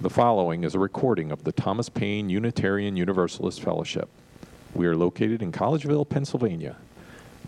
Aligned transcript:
The 0.00 0.10
following 0.10 0.62
is 0.62 0.76
a 0.76 0.78
recording 0.78 1.32
of 1.32 1.42
the 1.42 1.50
Thomas 1.50 1.88
Paine 1.88 2.30
Unitarian 2.30 2.96
Universalist 2.96 3.60
Fellowship. 3.60 4.08
We 4.72 4.86
are 4.86 4.94
located 4.94 5.42
in 5.42 5.50
Collegeville, 5.50 6.08
Pennsylvania. 6.08 6.76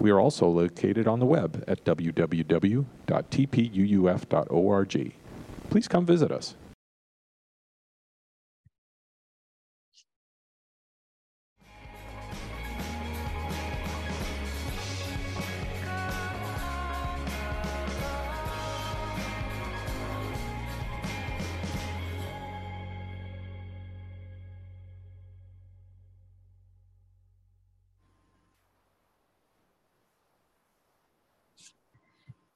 We 0.01 0.11
are 0.11 0.19
also 0.19 0.49
located 0.49 1.07
on 1.07 1.21
the 1.21 1.27
web 1.27 1.63
at 1.69 1.85
www.tpuuf.org. 1.85 2.85
Please 5.71 5.87
come 5.87 6.05
visit 6.05 6.33
us. 6.33 6.57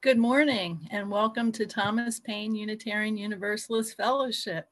Good 0.05 0.19
morning 0.19 0.87
and 0.91 1.09
welcome 1.09 1.51
to 1.53 1.65
Thomas 1.65 2.19
Paine 2.19 2.53
Unitarian 2.53 3.17
Universalist 3.17 3.97
Fellowship. 3.97 4.69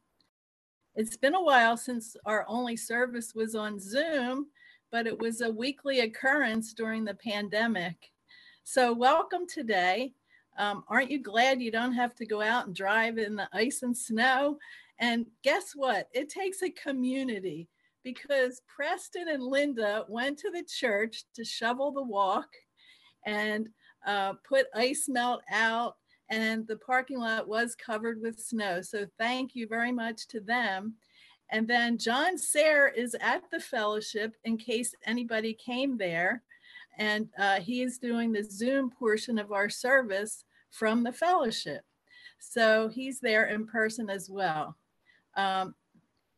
It's 0.93 1.17
been 1.17 1.33
a 1.33 1.41
while 1.41 1.75
since 1.75 2.15
our 2.27 2.45
only 2.47 2.77
service 2.77 3.33
was 3.33 3.55
on 3.55 3.79
Zoom, 3.79 4.45
but 4.91 5.07
it 5.07 5.17
was 5.17 5.41
a 5.41 5.49
weekly 5.49 6.01
occurrence 6.01 6.75
during 6.75 7.03
the 7.03 7.15
pandemic. 7.15 7.95
So, 8.63 8.93
welcome 8.93 9.47
today. 9.47 10.13
Um, 10.59 10.83
aren't 10.87 11.09
you 11.09 11.19
glad 11.19 11.63
you 11.63 11.71
don't 11.71 11.93
have 11.93 12.13
to 12.17 12.27
go 12.27 12.39
out 12.39 12.67
and 12.67 12.75
drive 12.75 13.17
in 13.17 13.35
the 13.35 13.49
ice 13.53 13.81
and 13.81 13.97
snow? 13.97 14.59
And 14.99 15.25
guess 15.43 15.71
what? 15.75 16.09
It 16.13 16.29
takes 16.29 16.61
a 16.61 16.69
community 16.69 17.67
because 18.03 18.61
Preston 18.67 19.29
and 19.29 19.41
Linda 19.41 20.05
went 20.07 20.37
to 20.41 20.51
the 20.51 20.63
church 20.63 21.23
to 21.33 21.43
shovel 21.43 21.91
the 21.91 22.03
walk 22.03 22.49
and 23.25 23.69
uh, 24.05 24.33
put 24.47 24.67
ice 24.73 25.07
melt 25.07 25.41
out, 25.51 25.97
and 26.29 26.67
the 26.67 26.77
parking 26.77 27.19
lot 27.19 27.47
was 27.47 27.75
covered 27.75 28.21
with 28.21 28.39
snow. 28.39 28.81
So 28.81 29.05
thank 29.17 29.55
you 29.55 29.67
very 29.67 29.91
much 29.91 30.27
to 30.29 30.39
them. 30.39 30.95
And 31.49 31.67
then 31.67 31.97
John 31.97 32.37
Sayre 32.37 32.87
is 32.87 33.15
at 33.21 33.43
the 33.51 33.59
fellowship 33.59 34.35
in 34.43 34.57
case 34.57 34.95
anybody 35.05 35.53
came 35.53 35.97
there. 35.97 36.41
And 36.97 37.29
uh, 37.37 37.59
he 37.59 37.81
is 37.81 37.97
doing 37.97 38.31
the 38.31 38.43
Zoom 38.43 38.89
portion 38.89 39.37
of 39.37 39.51
our 39.51 39.69
service 39.69 40.45
from 40.71 41.03
the 41.03 41.11
fellowship. 41.11 41.83
So 42.39 42.87
he's 42.87 43.19
there 43.19 43.45
in 43.45 43.65
person 43.67 44.09
as 44.09 44.29
well. 44.29 44.75
Um, 45.35 45.75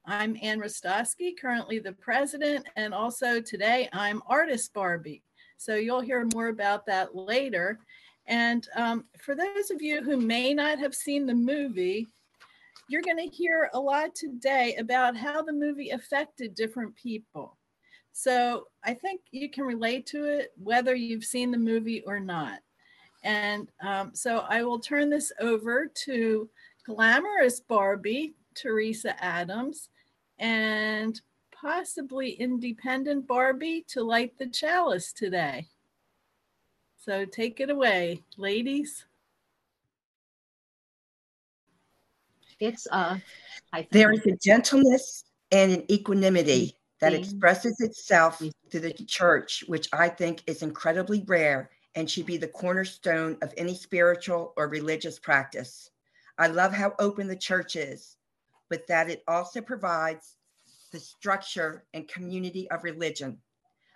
I'm 0.05 0.38
Ann 0.41 0.59
Rostosky, 0.59 1.31
currently 1.39 1.80
the 1.80 1.93
president, 1.93 2.67
and 2.75 2.93
also 2.93 3.41
today 3.41 3.89
I'm 3.91 4.21
Artist 4.27 4.73
Barbie. 4.73 5.23
So 5.58 5.75
you'll 5.75 6.02
hear 6.02 6.28
more 6.34 6.48
about 6.48 6.86
that 6.88 7.16
later. 7.16 7.80
And 8.28 8.67
um, 8.75 9.06
for 9.20 9.36
those 9.36 9.72
of 9.72 9.81
you 9.81 10.02
who 10.03 10.17
may 10.17 10.53
not 10.53 10.80
have 10.80 10.95
seen 10.95 11.25
the 11.25 11.36
movie, 11.36 12.08
you're 12.88 13.02
going 13.02 13.17
to 13.17 13.36
hear 13.36 13.70
a 13.73 13.80
lot 13.80 14.14
today 14.16 14.76
about 14.78 15.17
how 15.17 15.42
the 15.42 15.53
movie 15.53 15.89
affected 15.92 16.56
different 16.56 16.95
people. 16.95 17.58
So 18.14 18.67
I 18.83 18.94
think 18.94 19.22
you 19.31 19.50
can 19.50 19.66
relate 19.66 20.06
to 20.08 20.26
it 20.26 20.53
whether 20.58 20.95
you've 20.95 21.26
seen 21.26 21.52
the 21.52 21.58
movie 21.58 22.02
or 22.06 22.20
not. 22.20 22.59
And 23.23 23.70
um, 23.81 24.11
so 24.14 24.45
I 24.48 24.64
will 24.64 24.80
turn 24.80 25.09
this 25.09 25.31
over 25.39 25.92
to 26.06 26.50
glamorous 26.86 27.59
Barbie, 27.59 28.36
Teresa 28.53 29.22
Adams, 29.23 29.89
and 30.39 31.20
possibly 31.66 32.30
independent 32.30 33.25
Barbie 33.25 33.83
to 33.88 34.03
light 34.03 34.38
the 34.38 34.45
chalice 34.45 35.11
today. 35.11 35.67
So 37.03 37.26
take 37.26 37.59
it 37.59 37.71
away, 37.71 38.21
ladies. 38.37 39.05
It's 42.59 42.87
uh 42.92 43.17
there 43.92 44.11
is 44.11 44.26
a 44.27 44.37
gentleness 44.37 45.23
and 45.52 45.71
an 45.71 45.92
equanimity 45.92 46.77
that 47.02 47.14
expresses 47.14 47.82
itself 47.82 48.42
to 48.70 48.80
the 48.80 48.93
church, 48.93 49.64
which 49.67 49.89
I 49.92 50.08
think 50.08 50.43
is 50.45 50.61
incredibly 50.61 51.23
rare 51.27 51.71
and 51.95 52.09
should 52.09 52.27
be 52.27 52.37
the 52.37 52.47
cornerstone 52.47 53.37
of 53.42 53.53
any 53.58 53.73
spiritual 53.73 54.53
or 54.55 54.67
religious 54.67 55.17
practice. 55.17 55.89
I 56.37 56.47
love 56.47 56.73
how 56.73 56.93
open 56.99 57.27
the 57.27 57.36
church 57.36 57.76
is, 57.76 58.17
but 58.70 58.86
that 58.87 59.09
it 59.09 59.23
also 59.27 59.61
provides 59.61 60.36
the 60.95 61.02
structure 61.02 61.83
and 61.94 62.08
community 62.08 62.72
of 62.72 62.86
religion. 62.86 63.38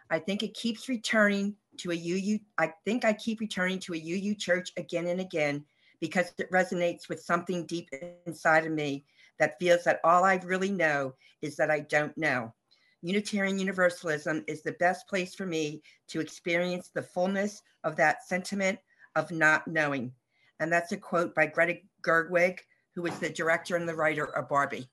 I 0.09 0.19
think 0.19 0.43
it 0.43 0.53
keeps 0.53 0.89
returning 0.89 1.55
to 1.77 1.91
a 1.91 1.95
UU. 1.95 2.39
I 2.57 2.73
think 2.83 3.05
I 3.05 3.13
keep 3.13 3.39
returning 3.39 3.79
to 3.79 3.93
a 3.93 3.97
UU 3.97 4.35
church 4.35 4.73
again 4.75 5.07
and 5.07 5.21
again 5.21 5.63
because 6.01 6.33
it 6.37 6.51
resonates 6.51 7.07
with 7.07 7.21
something 7.21 7.65
deep 7.65 7.87
inside 8.25 8.65
of 8.65 8.73
me 8.73 9.05
that 9.39 9.57
feels 9.61 9.85
that 9.85 10.01
all 10.03 10.25
I 10.25 10.41
really 10.43 10.71
know 10.71 11.15
is 11.41 11.55
that 11.55 11.71
I 11.71 11.79
don't 11.79 12.17
know. 12.17 12.53
Unitarian 13.01 13.57
Universalism 13.57 14.43
is 14.49 14.61
the 14.61 14.73
best 14.73 15.07
place 15.07 15.33
for 15.33 15.45
me 15.45 15.81
to 16.09 16.19
experience 16.19 16.89
the 16.93 17.01
fullness 17.01 17.61
of 17.85 17.95
that 17.95 18.27
sentiment 18.27 18.77
of 19.15 19.31
not 19.31 19.65
knowing. 19.69 20.11
And 20.59 20.69
that's 20.69 20.91
a 20.91 20.97
quote 20.97 21.33
by 21.33 21.45
Greta 21.45 21.77
Gerwig, 22.01 22.59
who 22.93 23.03
was 23.03 23.17
the 23.19 23.29
director 23.29 23.77
and 23.77 23.87
the 23.87 23.95
writer 23.95 24.25
of 24.35 24.49
Barbie. 24.49 24.89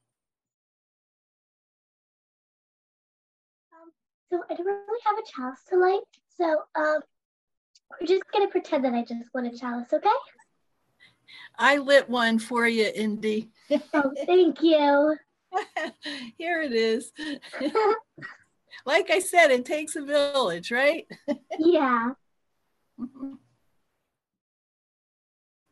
So 4.31 4.43
I 4.51 4.55
don't 4.55 4.67
really 4.67 5.01
have 5.05 5.19
a 5.19 5.23
chalice 5.35 5.61
to 5.71 5.77
light. 5.77 6.01
So 6.37 6.63
um, 6.75 7.01
we're 8.01 8.07
just 8.07 8.25
gonna 8.33 8.49
pretend 8.49 8.85
that 8.85 8.95
I 8.95 9.03
just 9.03 9.33
want 9.33 9.47
a 9.47 9.57
chalice, 9.57 9.93
okay? 9.93 10.09
I 11.59 11.79
lit 11.79 12.09
one 12.09 12.39
for 12.39 12.67
you, 12.67 12.91
Indy. 12.95 13.51
oh, 13.95 14.13
thank 14.27 14.63
you. 14.63 15.17
Here 16.39 16.61
it 16.61 16.73
is. 16.73 17.13
like 18.87 19.11
I 19.11 19.21
said, 19.21 19.51
it 19.51 19.65
takes 19.65 19.97
a 19.97 20.03
village, 20.03 20.71
right? 20.71 21.07
yeah. 21.59 22.13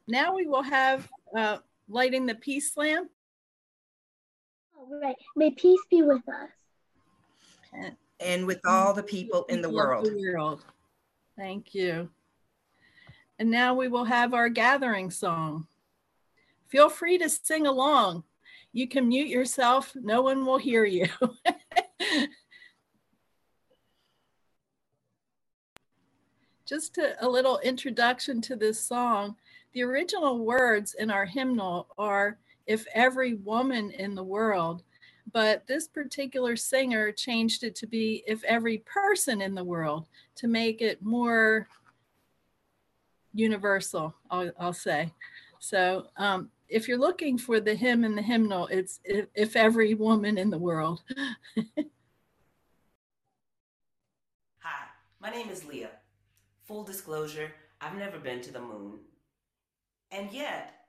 Now 0.06 0.34
we 0.34 0.46
will 0.46 0.62
have 0.62 1.08
uh, 1.34 1.58
lighting 1.88 2.26
the 2.26 2.34
peace 2.34 2.76
lamp. 2.76 3.10
All 4.76 5.00
right. 5.00 5.16
May 5.34 5.50
peace 5.50 5.80
be 5.90 6.02
with 6.02 6.20
us. 6.28 7.90
And 8.20 8.46
with 8.46 8.60
all 8.64 8.94
the 8.94 9.02
people 9.02 9.44
in 9.48 9.60
the 9.60 9.70
world. 9.70 10.06
The 10.06 10.32
world. 10.32 10.64
Thank 11.36 11.74
you. 11.74 12.10
And 13.38 13.50
now 13.50 13.74
we 13.74 13.88
will 13.88 14.04
have 14.04 14.32
our 14.34 14.48
gathering 14.48 15.10
song. 15.10 15.66
Feel 16.68 16.88
free 16.88 17.18
to 17.18 17.28
sing 17.28 17.66
along. 17.66 18.22
You 18.72 18.88
can 18.88 19.08
mute 19.08 19.28
yourself, 19.28 19.94
no 19.94 20.22
one 20.22 20.44
will 20.46 20.58
hear 20.58 20.84
you. 20.84 21.06
Just 26.66 26.94
to, 26.94 27.14
a 27.24 27.28
little 27.28 27.58
introduction 27.58 28.40
to 28.42 28.56
this 28.56 28.80
song. 28.80 29.36
The 29.74 29.82
original 29.82 30.44
words 30.44 30.94
in 30.94 31.10
our 31.10 31.26
hymnal 31.26 31.88
are 31.98 32.38
If 32.66 32.86
every 32.94 33.34
woman 33.34 33.90
in 33.90 34.14
the 34.14 34.24
world 34.24 34.82
but 35.34 35.66
this 35.66 35.88
particular 35.88 36.56
singer 36.56 37.12
changed 37.12 37.64
it 37.64 37.74
to 37.74 37.86
be 37.86 38.22
if 38.26 38.42
every 38.44 38.78
person 38.78 39.42
in 39.42 39.54
the 39.54 39.64
world 39.64 40.06
to 40.36 40.46
make 40.46 40.80
it 40.80 41.02
more 41.02 41.68
universal 43.34 44.14
i'll, 44.30 44.50
I'll 44.58 44.72
say. 44.72 45.12
So 45.58 46.06
um, 46.16 46.50
if 46.68 46.88
you're 46.88 46.98
looking 46.98 47.36
for 47.36 47.58
the 47.58 47.74
hymn 47.74 48.04
in 48.04 48.14
the 48.14 48.22
hymnal 48.22 48.68
it's 48.68 49.00
if, 49.04 49.26
if 49.34 49.56
every 49.56 49.92
woman 49.94 50.38
in 50.38 50.48
the 50.50 50.58
world. 50.58 51.02
Hi 54.60 54.86
my 55.20 55.30
name 55.30 55.50
is 55.50 55.64
leah. 55.66 55.90
Full 56.64 56.84
disclosure 56.84 57.52
i've 57.80 57.96
never 57.96 58.18
been 58.18 58.40
to 58.42 58.52
the 58.52 58.60
moon. 58.60 59.00
And 60.12 60.30
yet 60.30 60.83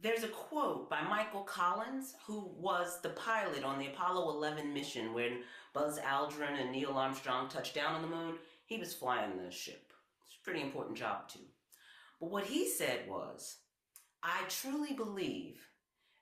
there's 0.00 0.22
a 0.22 0.28
quote 0.28 0.88
by 0.88 1.02
Michael 1.02 1.42
Collins, 1.42 2.14
who 2.24 2.50
was 2.56 3.00
the 3.00 3.10
pilot 3.10 3.64
on 3.64 3.78
the 3.78 3.88
Apollo 3.88 4.30
11 4.30 4.72
mission 4.72 5.12
when 5.12 5.42
Buzz 5.74 5.98
Aldrin 5.98 6.60
and 6.60 6.70
Neil 6.70 6.92
Armstrong 6.92 7.48
touched 7.48 7.74
down 7.74 7.94
on 7.94 8.02
the 8.02 8.08
moon. 8.08 8.36
He 8.66 8.78
was 8.78 8.94
flying 8.94 9.36
the 9.36 9.50
ship. 9.50 9.92
It's 10.26 10.36
a 10.40 10.44
pretty 10.44 10.60
important 10.60 10.96
job, 10.96 11.28
too. 11.28 11.40
But 12.20 12.30
what 12.30 12.44
he 12.44 12.68
said 12.68 13.08
was, 13.08 13.56
I 14.22 14.42
truly 14.48 14.92
believe 14.92 15.66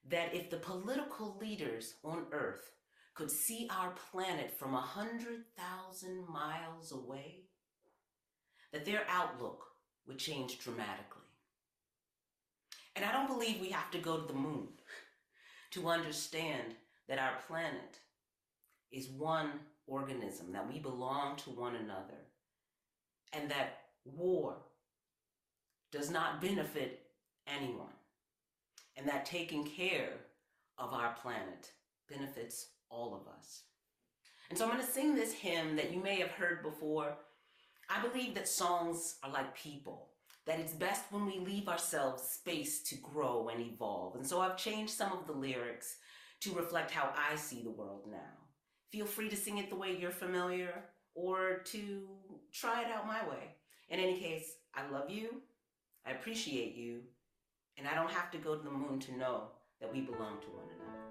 that 0.09 0.35
if 0.35 0.49
the 0.49 0.57
political 0.57 1.37
leaders 1.39 1.95
on 2.03 2.27
Earth 2.33 2.71
could 3.15 3.31
see 3.31 3.69
our 3.71 3.95
planet 4.11 4.57
from 4.59 4.71
a 4.71 4.79
100,000 4.79 6.29
miles 6.29 6.93
away, 6.93 7.45
that 8.73 8.85
their 8.85 9.05
outlook 9.09 9.65
would 10.07 10.19
change 10.19 10.59
dramatically. 10.61 11.26
And 12.97 13.05
I 13.05 13.13
don't 13.13 13.29
believe 13.29 13.61
we 13.61 13.69
have 13.69 13.91
to 13.91 13.99
go 13.99 14.17
to 14.17 14.27
the 14.27 14.39
moon 14.39 14.69
to 15.73 15.89
understand 15.89 16.75
that 17.09 17.19
our 17.19 17.35
planet 17.47 18.01
is 18.91 19.09
one 19.11 19.51
organism, 19.87 20.53
that 20.53 20.67
we 20.67 20.79
belong 20.79 21.37
to 21.37 21.51
one 21.51 21.77
another, 21.77 22.25
and 23.35 23.51
that 23.51 23.81
war 24.05 24.57
does 25.93 26.11
not 26.11 26.41
benefit 26.41 27.03
anyone, 27.47 27.93
and 28.97 29.07
that 29.07 29.27
taking 29.27 29.65
care 29.65 30.15
of 30.79 30.93
our 30.95 31.15
planet 31.23 31.73
benefits 32.09 32.69
all 32.89 33.15
of 33.15 33.29
us. 33.37 33.63
And 34.49 34.59
so 34.59 34.65
I'm 34.65 34.73
going 34.73 34.85
to 34.85 34.91
sing 34.91 35.15
this 35.15 35.33
hymn 35.33 35.77
that 35.77 35.93
you 35.93 36.03
may 36.03 36.19
have 36.21 36.31
heard 36.31 36.63
before. 36.63 37.17
I 37.91 38.01
believe 38.07 38.35
that 38.35 38.49
songs 38.49 39.17
are 39.23 39.31
like 39.31 39.57
people, 39.57 40.09
that 40.47 40.61
it's 40.61 40.73
best 40.73 41.05
when 41.11 41.27
we 41.27 41.39
leave 41.39 41.69
ourselves 41.69 42.23
space 42.23 42.83
to 42.85 42.97
grow 42.97 43.49
and 43.53 43.61
evolve. 43.61 44.15
And 44.15 44.27
so 44.27 44.41
I've 44.41 44.57
changed 44.57 44.93
some 44.93 45.13
of 45.13 45.27
the 45.27 45.33
lyrics 45.33 45.97
to 46.41 46.55
reflect 46.55 46.91
how 46.91 47.13
I 47.17 47.35
see 47.37 47.63
the 47.63 47.71
world 47.71 48.03
now. 48.11 48.17
Feel 48.93 49.07
free 49.07 49.29
to 49.29 49.37
sing 49.37 49.59
it 49.59 49.69
the 49.69 49.77
way 49.77 49.97
you're 49.99 50.11
familiar 50.11 50.85
or 51.15 51.59
to 51.65 52.09
try 52.53 52.83
it 52.83 52.91
out 52.91 53.07
my 53.07 53.27
way. 53.29 53.57
In 53.89 53.99
any 53.99 54.19
case, 54.19 54.53
I 54.75 54.89
love 54.91 55.11
you, 55.11 55.43
I 56.07 56.13
appreciate 56.13 56.77
you, 56.77 57.01
and 57.77 57.89
I 57.89 57.95
don't 57.95 58.11
have 58.11 58.31
to 58.33 58.39
go 58.39 58.55
to 58.55 58.63
the 58.63 58.71
moon 58.71 59.01
to 59.01 59.17
know 59.17 59.49
that 59.81 59.93
we 59.93 60.01
belong 60.01 60.41
to 60.41 60.47
one 60.49 60.65
another. 60.75 61.06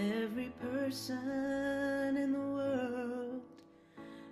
Every 0.00 0.50
person 0.60 2.16
in 2.16 2.32
the 2.32 2.38
world 2.38 3.42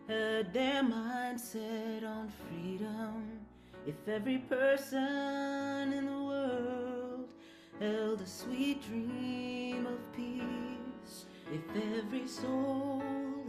had 0.08 0.52
their 0.52 0.82
mind 0.82 1.38
set 1.38 2.04
on 2.04 2.32
freedom, 2.48 3.40
if 3.86 3.96
every 4.08 4.38
person 4.38 5.92
in 5.92 6.06
the 6.06 6.22
world 6.22 7.34
held 7.78 8.20
a 8.22 8.26
sweet 8.26 8.82
dream 8.88 9.86
of 9.86 10.12
peace, 10.16 11.26
if 11.52 11.62
every 11.98 12.26
soul 12.26 13.02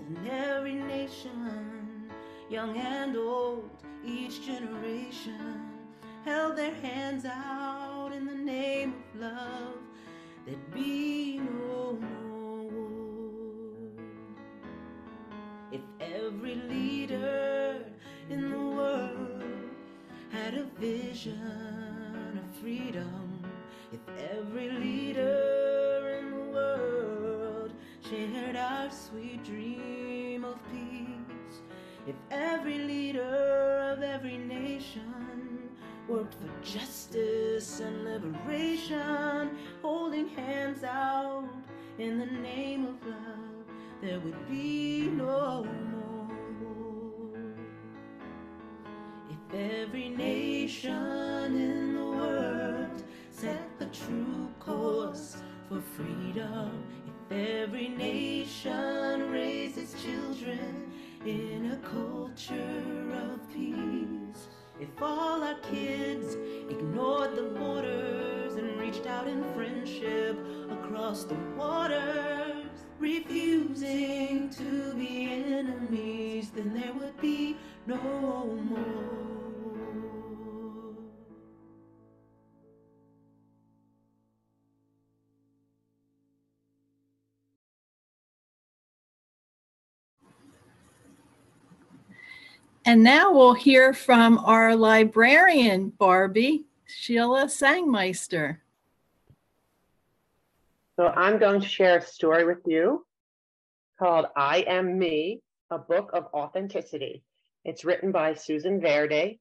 in 0.10 0.28
every 0.30 0.76
nation, 0.76 2.12
young 2.50 2.76
and 2.78 3.16
old, 3.16 3.70
each 4.06 4.46
generation, 4.46 5.72
held 6.26 6.58
their 6.58 6.74
hands 6.76 7.24
out 7.26 8.12
in 8.14 8.26
the 8.26 8.36
name 8.36 8.94
of 9.16 9.22
love 9.22 9.80
there'd 10.50 10.74
be 10.74 11.19
vision 21.20 22.40
of 22.42 22.62
freedom, 22.62 23.44
if 23.92 24.00
every 24.32 24.70
leader 24.70 26.18
in 26.20 26.32
the 26.32 26.52
world 26.52 27.74
shared 28.10 28.56
our 28.56 28.90
sweet 28.90 29.44
dream 29.44 30.46
of 30.46 30.58
peace, 30.72 31.60
if 32.08 32.16
every 32.32 32.78
leader 32.78 33.92
of 33.92 34.02
every 34.02 34.38
nation 34.38 35.70
worked 36.08 36.36
for 36.36 36.50
justice 36.64 37.82
and 37.82 38.06
liberation, 38.06 39.58
holding 39.82 40.30
hands 40.30 40.84
out 40.86 41.50
in 41.98 42.18
the 42.18 42.26
name 42.26 42.86
of 42.86 43.06
love, 43.06 43.66
there 44.02 44.20
would 44.22 44.50
be 44.50 45.10
no 45.10 45.66
more 45.92 46.30
war. 46.62 47.56
If 49.30 49.54
every 49.54 50.08
nation 50.10 50.29
in 50.70 51.96
the 51.96 52.06
world 52.06 53.04
set 53.32 53.80
the 53.80 53.88
true 53.88 54.48
course 54.60 55.38
for 55.68 55.82
freedom, 55.82 56.84
if 57.08 57.64
every 57.66 57.90
nation 57.90 59.32
raised 59.32 59.80
its 59.80 59.96
children 60.04 60.92
in 61.26 61.72
a 61.72 61.78
culture 61.78 63.04
of 63.32 63.52
peace, 63.52 64.48
if 64.80 64.90
all 65.02 65.42
our 65.42 65.60
kids 65.72 66.36
ignored 66.70 67.36
the 67.36 67.50
borders 67.58 68.54
and 68.54 68.80
reached 68.80 69.08
out 69.08 69.28
in 69.28 69.44
friendship 69.56 70.38
across 70.70 71.24
the 71.24 71.36
waters, 71.58 72.68
refusing 73.00 74.52
to 74.52 74.94
be 74.94 75.32
enemies, 75.32 76.52
then 76.52 76.80
there 76.80 76.94
would 76.94 77.20
be 77.20 77.58
no 77.88 77.98
more. 78.70 79.29
And 92.86 93.04
now 93.04 93.34
we'll 93.34 93.54
hear 93.54 93.94
from 93.94 94.38
our 94.40 94.76
librarian, 94.76 95.90
Barbie, 95.90 96.66
Sheila 96.86 97.46
Sangmeister. 97.46 98.58
So 100.96 101.08
I'm 101.08 101.38
going 101.38 101.62
to 101.62 101.68
share 101.68 101.98
a 101.98 102.02
story 102.02 102.46
with 102.46 102.60
you 102.66 103.06
called 103.98 104.28
I 104.36 104.66
Am 104.68 104.98
Me, 104.98 105.42
a 105.70 105.78
book 105.78 106.12
of 106.14 106.28
authenticity. 106.34 107.22
It's 107.66 107.86
written 107.86 108.12
by 108.12 108.34
Susan 108.34 108.82
Verde 108.82 109.40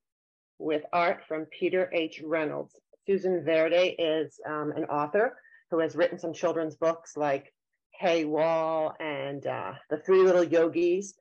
with 0.58 0.82
art 0.92 1.24
from 1.26 1.46
Peter 1.46 1.90
H. 1.92 2.20
Reynolds. 2.24 2.74
Susan 3.06 3.44
Verde 3.44 3.94
is 3.98 4.38
um, 4.46 4.72
an 4.76 4.84
author 4.84 5.36
who 5.70 5.78
has 5.78 5.96
written 5.96 6.18
some 6.18 6.32
children's 6.32 6.76
books 6.76 7.16
like 7.16 7.52
Hey 7.92 8.24
Wall 8.24 8.94
and 9.00 9.46
uh, 9.46 9.74
The 9.90 9.98
Three 9.98 10.22
Little 10.22 10.44
Yogis. 10.44 11.14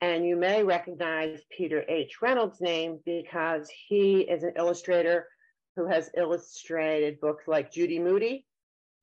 And 0.00 0.24
you 0.24 0.36
may 0.36 0.62
recognize 0.62 1.40
Peter 1.50 1.84
H. 1.88 2.22
Reynolds' 2.22 2.60
name 2.60 3.00
because 3.04 3.68
he 3.88 4.20
is 4.20 4.44
an 4.44 4.52
illustrator 4.56 5.26
who 5.74 5.86
has 5.86 6.10
illustrated 6.16 7.20
books 7.20 7.48
like 7.48 7.72
Judy 7.72 7.98
Moody 7.98 8.46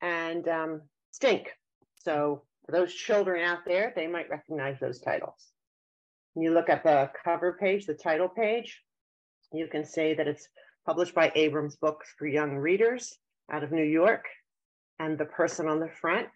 and 0.02 0.48
um, 0.48 0.82
Stink. 1.12 1.50
So 1.98 2.44
for 2.66 2.72
those 2.72 2.94
children 2.94 3.44
out 3.44 3.60
there, 3.66 3.94
they 3.96 4.08
might 4.08 4.30
recognize 4.30 4.80
those 4.80 5.00
titles. 5.00 5.52
When 6.34 6.44
you 6.44 6.54
look 6.54 6.70
at 6.70 6.84
the 6.84 7.10
cover 7.24 7.58
page, 7.60 7.86
the 7.86 7.94
title 7.94 8.30
page, 8.30 8.82
you 9.54 9.68
can 9.68 9.86
say 9.86 10.14
that 10.14 10.28
it's 10.28 10.48
published 10.86 11.16
by 11.16 11.32
Abrams 11.36 11.76
Books 11.76 12.14
for 12.18 12.28
Young 12.28 12.56
Readers 12.56 13.18
out 13.52 13.64
of 13.64 13.72
New 13.72 13.84
York. 13.84 14.26
And 15.00 15.18
the 15.18 15.26
person 15.26 15.68
on 15.68 15.80
the 15.80 15.90
front 15.90 16.28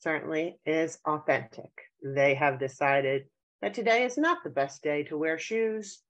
certainly 0.00 0.58
is 0.66 0.98
authentic. 1.06 1.70
They 2.02 2.34
have 2.34 2.60
decided 2.60 3.24
that 3.62 3.74
today 3.74 4.04
is 4.04 4.16
not 4.16 4.44
the 4.44 4.50
best 4.50 4.82
day 4.82 5.02
to 5.04 5.18
wear 5.18 5.38
shoes. 5.38 6.00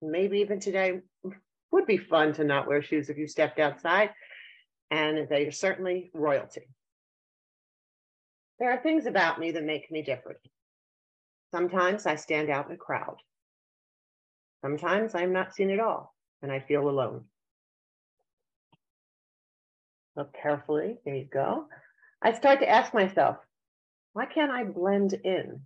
Maybe 0.00 0.40
even 0.40 0.60
today 0.60 1.00
would 1.72 1.86
be 1.86 1.96
fun 1.96 2.32
to 2.34 2.44
not 2.44 2.68
wear 2.68 2.82
shoes 2.82 3.08
if 3.08 3.18
you 3.18 3.26
stepped 3.26 3.58
outside, 3.58 4.10
and 4.90 5.28
they 5.28 5.46
are 5.46 5.52
certainly 5.52 6.10
royalty. 6.14 6.68
There 8.58 8.70
are 8.70 8.82
things 8.82 9.06
about 9.06 9.38
me 9.38 9.52
that 9.52 9.64
make 9.64 9.90
me 9.90 10.02
different. 10.02 10.38
Sometimes 11.52 12.06
I 12.06 12.16
stand 12.16 12.50
out 12.50 12.66
in 12.66 12.72
a 12.72 12.78
crowd. 12.78 13.16
Sometimes 14.62 15.14
I'm 15.14 15.32
not 15.32 15.54
seen 15.54 15.70
at 15.70 15.80
all, 15.80 16.14
and 16.42 16.50
I 16.50 16.60
feel 16.60 16.88
alone. 16.88 17.24
Look 20.16 20.34
carefully, 20.40 20.98
there 21.04 21.14
you 21.14 21.26
go. 21.30 21.66
I 22.22 22.32
start 22.32 22.60
to 22.60 22.68
ask 22.68 22.94
myself, 22.94 23.36
why 24.14 24.24
can't 24.24 24.50
I 24.50 24.64
blend 24.64 25.12
in 25.12 25.60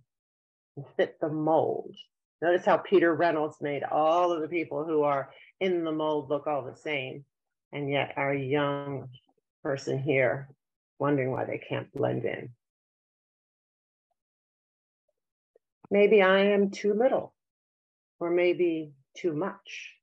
and 0.75 0.85
fit 0.97 1.17
the 1.19 1.29
mold? 1.29 1.95
Notice 2.41 2.65
how 2.65 2.77
Peter 2.77 3.13
Reynolds 3.13 3.57
made 3.61 3.83
all 3.83 4.31
of 4.31 4.41
the 4.41 4.47
people 4.47 4.83
who 4.83 5.03
are 5.03 5.31
in 5.59 5.83
the 5.83 5.91
mold 5.91 6.29
look 6.29 6.47
all 6.47 6.63
the 6.63 6.75
same. 6.75 7.25
And 7.71 7.89
yet 7.89 8.13
our 8.17 8.33
young 8.33 9.09
person 9.63 9.99
here 9.99 10.49
wondering 10.99 11.31
why 11.31 11.45
they 11.45 11.57
can't 11.57 11.91
blend 11.93 12.25
in. 12.25 12.49
Maybe 15.89 16.21
I 16.21 16.45
am 16.45 16.71
too 16.71 16.93
little, 16.93 17.33
or 18.19 18.29
maybe 18.29 18.93
too 19.17 19.33
much. 19.33 19.93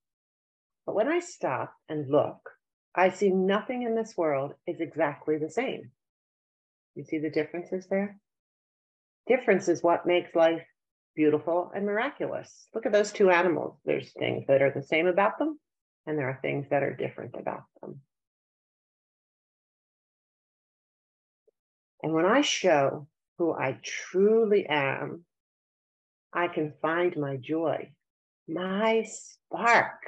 But 0.84 0.94
when 0.94 1.08
I 1.08 1.20
stop 1.20 1.75
and 1.88 2.10
look, 2.10 2.50
I 2.94 3.10
see 3.10 3.30
nothing 3.30 3.82
in 3.82 3.94
this 3.94 4.16
world 4.16 4.54
is 4.66 4.80
exactly 4.80 5.38
the 5.38 5.50
same. 5.50 5.90
You 6.94 7.04
see 7.04 7.18
the 7.18 7.30
differences 7.30 7.87
there? 7.87 8.18
Difference 9.28 9.68
is 9.68 9.82
what 9.82 10.06
makes 10.06 10.35
life 10.35 10.62
beautiful 11.14 11.70
and 11.75 11.85
miraculous. 11.85 12.66
Look 12.75 12.87
at 12.87 12.92
those 12.92 13.12
two 13.12 13.30
animals. 13.30 13.78
There's 13.85 14.12
things 14.12 14.47
that 14.49 14.62
are 14.62 14.73
the 14.73 14.82
same 14.82 15.06
about 15.06 15.38
them, 15.38 15.58
and 16.06 16.18
there 16.18 16.28
are 16.28 16.38
things 16.40 16.66
that 16.70 16.82
are 16.82 16.94
different 16.94 17.35
about 17.38 17.64
them. 17.82 18.00
And 22.02 22.14
when 22.14 22.25
I 22.25 22.40
show 22.40 23.06
who 23.37 23.52
I 23.52 23.78
truly 23.82 24.66
am, 24.66 25.25
I 26.32 26.49
can 26.49 26.73
find 26.80 27.16
my 27.16 27.37
joy, 27.37 27.90
my 28.49 29.04
spark. 29.04 30.00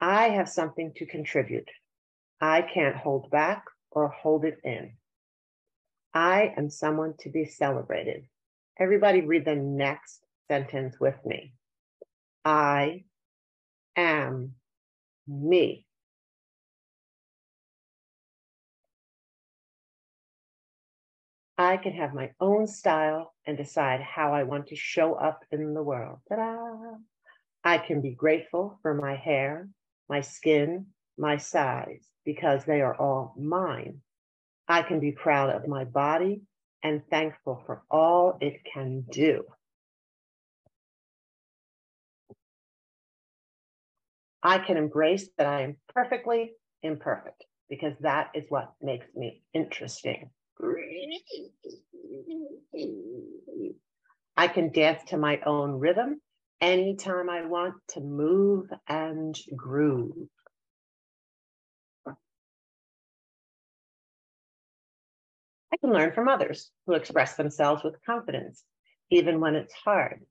I 0.00 0.28
have 0.28 0.48
something 0.48 0.92
to 0.96 1.06
contribute. 1.06 1.68
I 2.40 2.62
can't 2.62 2.96
hold 2.96 3.30
back 3.30 3.64
or 3.90 4.08
hold 4.08 4.44
it 4.44 4.58
in. 4.62 4.92
I 6.14 6.54
am 6.56 6.70
someone 6.70 7.14
to 7.20 7.30
be 7.30 7.44
celebrated. 7.44 8.24
Everybody 8.78 9.22
read 9.22 9.44
the 9.44 9.56
next 9.56 10.24
sentence 10.48 10.98
with 11.00 11.16
me. 11.24 11.54
I 12.44 13.04
am 13.96 14.54
me. 15.26 15.84
I 21.60 21.76
can 21.76 21.92
have 21.94 22.14
my 22.14 22.30
own 22.40 22.68
style 22.68 23.34
and 23.44 23.56
decide 23.56 24.00
how 24.00 24.32
I 24.32 24.44
want 24.44 24.68
to 24.68 24.76
show 24.76 25.14
up 25.14 25.44
in 25.50 25.74
the 25.74 25.82
world. 25.82 26.20
Ta-da! 26.28 26.94
I 27.64 27.78
can 27.78 28.00
be 28.00 28.12
grateful 28.12 28.78
for 28.80 28.94
my 28.94 29.16
hair, 29.16 29.68
my 30.08 30.20
skin, 30.20 30.86
my 31.18 31.36
size, 31.36 32.06
because 32.28 32.62
they 32.66 32.82
are 32.82 32.94
all 32.94 33.34
mine. 33.38 34.02
I 34.68 34.82
can 34.82 35.00
be 35.00 35.12
proud 35.12 35.48
of 35.48 35.66
my 35.66 35.84
body 35.84 36.42
and 36.82 37.00
thankful 37.08 37.62
for 37.64 37.84
all 37.90 38.36
it 38.42 38.60
can 38.70 39.06
do. 39.10 39.44
I 44.42 44.58
can 44.58 44.76
embrace 44.76 45.26
that 45.38 45.46
I 45.46 45.62
am 45.62 45.76
perfectly 45.94 46.52
imperfect 46.82 47.46
because 47.70 47.94
that 48.00 48.32
is 48.34 48.44
what 48.50 48.74
makes 48.82 49.06
me 49.16 49.40
interesting. 49.54 50.28
I 54.36 54.48
can 54.48 54.70
dance 54.70 55.02
to 55.08 55.16
my 55.16 55.40
own 55.46 55.78
rhythm 55.78 56.20
anytime 56.60 57.30
I 57.30 57.46
want 57.46 57.76
to 57.94 58.00
move 58.00 58.66
and 58.86 59.34
groove. 59.56 60.28
I 65.72 65.76
can 65.76 65.92
learn 65.92 66.12
from 66.12 66.28
others 66.28 66.70
who 66.86 66.94
express 66.94 67.36
themselves 67.36 67.82
with 67.84 68.04
confidence, 68.04 68.64
even 69.10 69.40
when 69.40 69.54
it's 69.54 69.74
hard. 69.74 70.24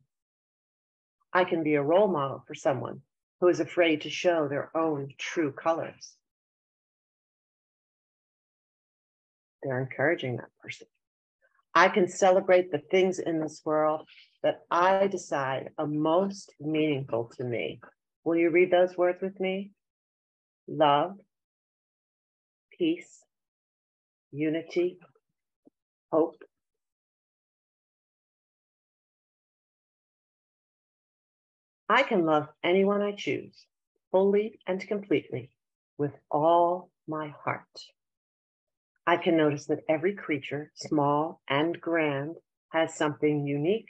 I 1.32 1.44
can 1.44 1.64
be 1.64 1.76
a 1.76 1.84
role 1.84 2.08
model 2.08 2.44
for 2.48 2.56
someone 2.56 3.02
who 3.40 3.48
is 3.48 3.60
afraid 3.60 4.02
to 4.02 4.10
show 4.10 4.48
their 4.48 4.76
own 4.76 5.10
true 5.18 5.52
colors. 5.52 6.16
They're 9.62 9.82
encouraging 9.82 10.38
that 10.38 10.50
person. 10.62 10.88
I 11.76 11.90
can 11.90 12.08
celebrate 12.08 12.72
the 12.72 12.80
things 12.80 13.20
in 13.20 13.40
this 13.40 13.62
world 13.64 14.08
that 14.42 14.62
I 14.72 15.08
decide 15.08 15.70
are 15.78 15.86
most 15.86 16.54
meaningful 16.60 17.32
to 17.38 17.44
me. 17.44 17.82
Will 18.24 18.38
you 18.38 18.50
read 18.50 18.72
those 18.72 18.98
words 18.98 19.22
with 19.22 19.40
me? 19.40 19.72
Love, 20.68 21.18
peace, 22.78 23.24
unity, 24.32 24.98
hope. 26.12 26.42
I 31.90 32.04
can 32.04 32.26
love 32.26 32.50
anyone 32.64 33.02
I 33.02 33.14
choose 33.14 33.66
fully 34.12 34.60
and 34.68 34.86
completely 34.88 35.52
with 35.98 36.12
all 36.30 36.92
my 37.08 37.34
heart. 37.44 37.66
I 39.06 39.16
can 39.16 39.38
notice 39.38 39.68
that 39.68 39.86
every 39.88 40.14
creature, 40.14 40.72
small 40.76 41.42
and 41.50 41.80
grand, 41.80 42.36
has 42.70 42.94
something 42.94 43.48
unique 43.48 43.90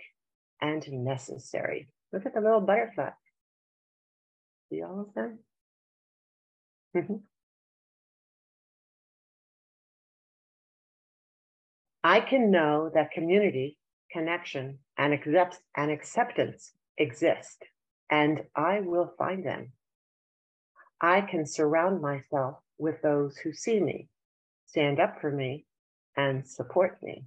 and 0.61 0.87
necessary. 0.91 1.89
Look 2.13 2.27
at 2.27 2.35
the 2.35 2.41
little 2.41 2.61
butterfly. 2.61 3.09
See 4.69 4.83
all 4.83 5.01
of 5.01 5.13
them? 5.15 5.39
Mm-hmm. 6.95 7.15
I 12.09 12.21
can 12.21 12.51
know 12.51 12.89
that 12.93 13.11
community, 13.11 13.77
connection, 14.13 14.79
and, 14.97 15.13
accept- 15.13 15.59
and 15.75 15.91
acceptance 15.91 16.71
exist, 16.97 17.65
and 18.09 18.45
I 18.55 18.79
will 18.79 19.13
find 19.17 19.45
them. 19.45 19.73
I 21.01 21.19
can 21.19 21.45
surround 21.45 22.01
myself 22.01 22.59
with 22.77 23.01
those 23.01 23.35
who 23.35 23.51
see 23.51 23.81
me, 23.81 24.07
stand 24.67 25.01
up 25.01 25.19
for 25.19 25.29
me, 25.29 25.65
and 26.15 26.47
support 26.47 26.97
me. 27.03 27.25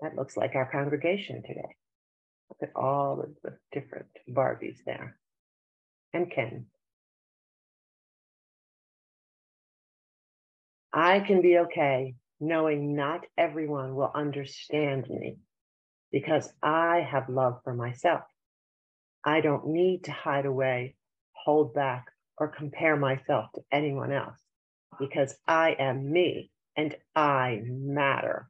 That 0.00 0.16
looks 0.16 0.38
like 0.38 0.54
our 0.54 0.72
congregation 0.72 1.42
today. 1.42 1.76
Look 2.48 2.62
at 2.62 2.74
all 2.74 3.20
of 3.20 3.28
the 3.44 3.58
different 3.72 4.08
Barbies 4.26 4.78
there. 4.86 5.18
And 6.14 6.30
Ken. 6.30 6.64
I 10.94 11.20
can 11.20 11.42
be 11.42 11.58
okay 11.58 12.14
knowing 12.40 12.94
not 12.94 13.26
everyone 13.36 13.94
will 13.94 14.10
understand 14.14 15.08
me 15.08 15.38
because 16.12 16.50
I 16.62 17.00
have 17.00 17.28
love 17.28 17.60
for 17.64 17.74
myself. 17.74 18.22
I 19.24 19.40
don't 19.40 19.68
need 19.68 20.04
to 20.04 20.12
hide 20.12 20.46
away, 20.46 20.96
hold 21.32 21.74
back, 21.74 22.06
or 22.38 22.48
compare 22.48 22.96
myself 22.96 23.46
to 23.54 23.62
anyone 23.72 24.12
else 24.12 24.38
because 24.98 25.34
I 25.46 25.76
am 25.78 26.10
me 26.10 26.50
and 26.76 26.94
I 27.14 27.60
matter. 27.64 28.48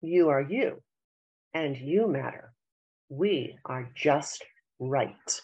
You 0.00 0.28
are 0.28 0.42
you 0.42 0.82
and 1.54 1.76
you 1.76 2.08
matter. 2.08 2.52
We 3.08 3.58
are 3.64 3.90
just 3.94 4.44
right. 4.78 5.40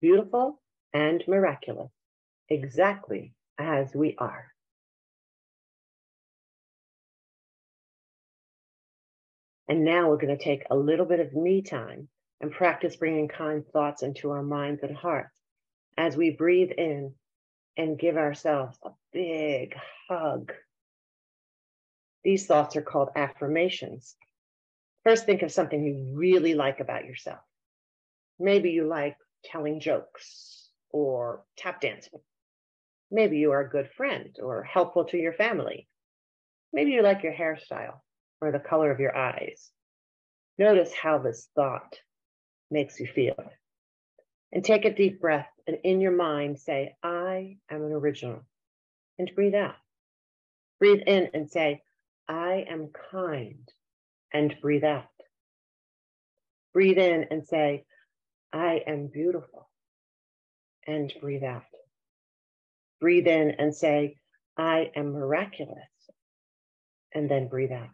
Beautiful 0.00 0.60
and 0.92 1.24
miraculous, 1.26 1.90
exactly 2.48 3.34
as 3.58 3.92
we 3.94 4.14
are. 4.18 4.46
And 9.68 9.84
now 9.84 10.08
we're 10.08 10.16
going 10.16 10.36
to 10.36 10.42
take 10.42 10.62
a 10.70 10.76
little 10.76 11.04
bit 11.04 11.20
of 11.20 11.34
me 11.34 11.62
time 11.62 12.08
and 12.40 12.50
practice 12.50 12.96
bringing 12.96 13.28
kind 13.28 13.66
thoughts 13.66 14.02
into 14.02 14.30
our 14.30 14.42
minds 14.42 14.82
and 14.82 14.96
hearts 14.96 15.34
as 15.96 16.16
we 16.16 16.30
breathe 16.30 16.70
in 16.70 17.12
and 17.76 17.98
give 17.98 18.16
ourselves 18.16 18.78
a 18.84 18.90
big 19.12 19.74
hug. 20.08 20.52
These 22.22 22.46
thoughts 22.46 22.76
are 22.76 22.82
called 22.82 23.10
affirmations. 23.16 24.16
First, 25.04 25.26
think 25.26 25.42
of 25.42 25.52
something 25.52 25.84
you 25.84 26.16
really 26.16 26.54
like 26.54 26.80
about 26.80 27.04
yourself. 27.04 27.40
Maybe 28.38 28.70
you 28.70 28.86
like 28.86 29.16
telling 29.44 29.80
jokes 29.80 30.70
or 30.90 31.44
tap 31.56 31.80
dancing. 31.80 32.20
Maybe 33.10 33.38
you 33.38 33.52
are 33.52 33.60
a 33.60 33.70
good 33.70 33.90
friend 33.96 34.36
or 34.42 34.62
helpful 34.62 35.04
to 35.06 35.16
your 35.16 35.32
family. 35.32 35.88
Maybe 36.72 36.92
you 36.92 37.02
like 37.02 37.22
your 37.22 37.32
hairstyle 37.32 38.00
or 38.40 38.52
the 38.52 38.58
color 38.58 38.90
of 38.90 39.00
your 39.00 39.16
eyes. 39.16 39.70
Notice 40.58 40.92
how 40.92 41.18
this 41.18 41.48
thought 41.54 41.98
makes 42.70 43.00
you 43.00 43.06
feel. 43.06 43.36
And 44.52 44.64
take 44.64 44.84
a 44.84 44.94
deep 44.94 45.20
breath 45.20 45.48
and 45.66 45.78
in 45.84 46.00
your 46.00 46.12
mind 46.12 46.58
say, 46.58 46.96
I 47.02 47.58
am 47.70 47.82
an 47.82 47.92
original. 47.92 48.40
And 49.18 49.30
breathe 49.34 49.54
out. 49.54 49.74
Breathe 50.78 51.02
in 51.06 51.28
and 51.34 51.50
say, 51.50 51.82
I 52.28 52.64
am 52.68 52.90
kind. 53.10 53.68
And 54.32 54.54
breathe 54.60 54.84
out. 54.84 55.04
Breathe 56.72 56.98
in 56.98 57.26
and 57.30 57.46
say, 57.46 57.84
I 58.52 58.82
am 58.86 59.08
beautiful. 59.08 59.68
And 60.86 61.12
breathe 61.20 61.44
out. 61.44 61.64
Breathe 63.00 63.26
in 63.26 63.52
and 63.58 63.74
say, 63.74 64.16
I 64.56 64.90
am 64.96 65.12
miraculous. 65.12 65.78
And 67.14 67.30
then 67.30 67.48
breathe 67.48 67.72
out. 67.72 67.90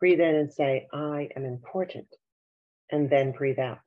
Breathe 0.00 0.20
in 0.20 0.34
and 0.34 0.52
say, 0.52 0.86
I 0.92 1.28
am 1.34 1.44
important. 1.44 2.08
And 2.90 3.08
then 3.08 3.32
breathe 3.32 3.58
out. 3.58 3.80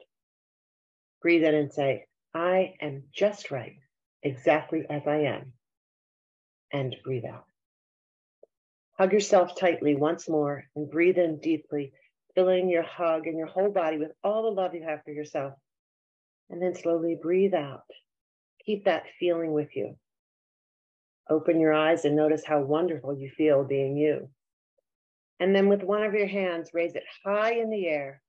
Breathe 1.22 1.44
in 1.44 1.56
and 1.56 1.72
say, 1.72 2.06
I 2.34 2.74
am 2.82 3.04
just 3.14 3.52
right, 3.52 3.78
exactly 4.24 4.86
as 4.90 5.08
I 5.08 5.22
am. 5.22 5.54
And 6.72 6.96
breathe 7.04 7.26
out. 7.26 7.46
Hug 8.98 9.14
yourself 9.14 9.56
tightly 9.56 9.96
once 9.96 10.28
more 10.28 10.66
and 10.76 10.90
breathe 10.90 11.18
in 11.18 11.40
deeply, 11.40 11.94
filling 12.38 12.70
your 12.70 12.84
hug 12.84 13.26
and 13.26 13.36
your 13.36 13.48
whole 13.48 13.72
body 13.72 13.98
with 13.98 14.12
all 14.24 14.44
the 14.44 14.62
love 14.62 14.76
you 14.76 14.84
have 14.84 15.04
for 15.04 15.10
yourself. 15.10 15.54
And 16.52 16.62
then 16.62 16.76
slowly 16.76 17.18
breathe 17.20 17.56
out. 17.56 17.82
Keep 18.64 18.86
that 18.86 19.06
feeling 19.20 19.54
with 19.54 19.76
you. 19.76 19.96
Open 21.28 21.60
your 21.60 21.74
eyes 21.74 22.06
and 22.06 22.16
notice 22.16 22.44
how 22.46 22.62
wonderful 22.62 23.18
you 23.18 23.32
feel 23.36 23.64
being 23.64 23.98
you. 23.98 24.30
And 25.40 25.56
then 25.56 25.68
with 25.68 25.82
one 25.82 26.04
of 26.04 26.14
your 26.14 26.28
hands, 26.28 26.70
raise 26.76 26.94
it 26.94 27.04
high 27.26 27.54
in 27.54 27.72
the 27.72 27.88
air. 27.88 28.22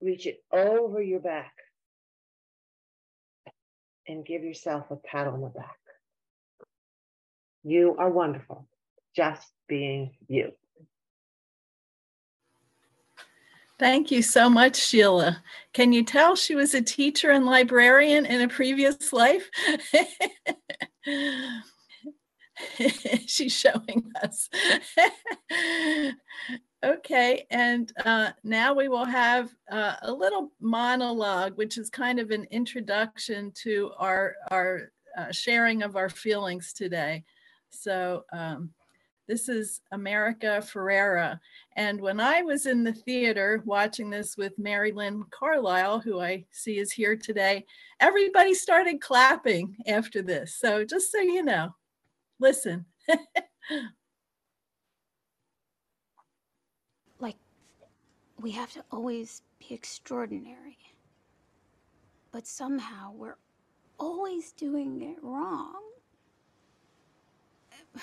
Reach 0.00 0.26
it 0.26 0.38
over 0.52 1.02
your 1.02 1.20
back. 1.20 1.52
And 4.06 4.24
give 4.24 4.44
yourself 4.44 4.86
a 4.92 4.96
pat 4.96 5.26
on 5.26 5.40
the 5.40 5.48
back. 5.48 5.78
You 7.64 7.96
are 7.98 8.08
wonderful, 8.08 8.68
just 9.16 9.50
being 9.66 10.12
you. 10.28 10.52
Thank 13.78 14.10
you 14.10 14.22
so 14.22 14.48
much, 14.48 14.76
Sheila. 14.76 15.42
Can 15.74 15.92
you 15.92 16.02
tell 16.02 16.34
she 16.34 16.54
was 16.54 16.74
a 16.74 16.80
teacher 16.80 17.30
and 17.30 17.44
librarian 17.44 18.24
in 18.24 18.40
a 18.40 18.48
previous 18.48 19.12
life? 19.12 19.50
She's 23.26 23.52
showing 23.52 24.10
us. 24.22 24.48
okay, 26.84 27.46
and 27.50 27.92
uh, 28.02 28.30
now 28.42 28.72
we 28.72 28.88
will 28.88 29.04
have 29.04 29.54
uh, 29.70 29.96
a 30.00 30.12
little 30.12 30.52
monologue, 30.58 31.58
which 31.58 31.76
is 31.76 31.90
kind 31.90 32.18
of 32.18 32.30
an 32.30 32.46
introduction 32.50 33.52
to 33.62 33.90
our, 33.98 34.36
our 34.50 34.90
uh, 35.18 35.30
sharing 35.32 35.82
of 35.82 35.96
our 35.96 36.08
feelings 36.08 36.72
today. 36.72 37.24
So 37.68 38.24
um, 38.32 38.70
this 39.28 39.48
is 39.48 39.80
America 39.90 40.62
Ferrera. 40.62 41.40
And 41.76 42.00
when 42.00 42.20
I 42.20 42.42
was 42.42 42.66
in 42.66 42.84
the 42.84 42.92
theater 42.92 43.62
watching 43.64 44.10
this 44.10 44.36
with 44.36 44.58
Mary 44.58 44.92
Lynn 44.92 45.24
Carlisle, 45.30 46.00
who 46.00 46.20
I 46.20 46.44
see 46.52 46.78
is 46.78 46.92
here 46.92 47.16
today, 47.16 47.64
everybody 48.00 48.54
started 48.54 49.00
clapping 49.00 49.76
after 49.86 50.22
this. 50.22 50.56
So 50.56 50.84
just 50.84 51.10
so 51.10 51.18
you 51.18 51.42
know, 51.42 51.74
listen. 52.38 52.84
like, 57.18 57.36
we 58.40 58.52
have 58.52 58.72
to 58.72 58.84
always 58.92 59.42
be 59.58 59.74
extraordinary. 59.74 60.78
But 62.30 62.46
somehow 62.46 63.12
we're 63.12 63.38
always 63.98 64.52
doing 64.52 65.02
it 65.02 65.16
wrong. 65.22 65.82
Like 67.94 68.02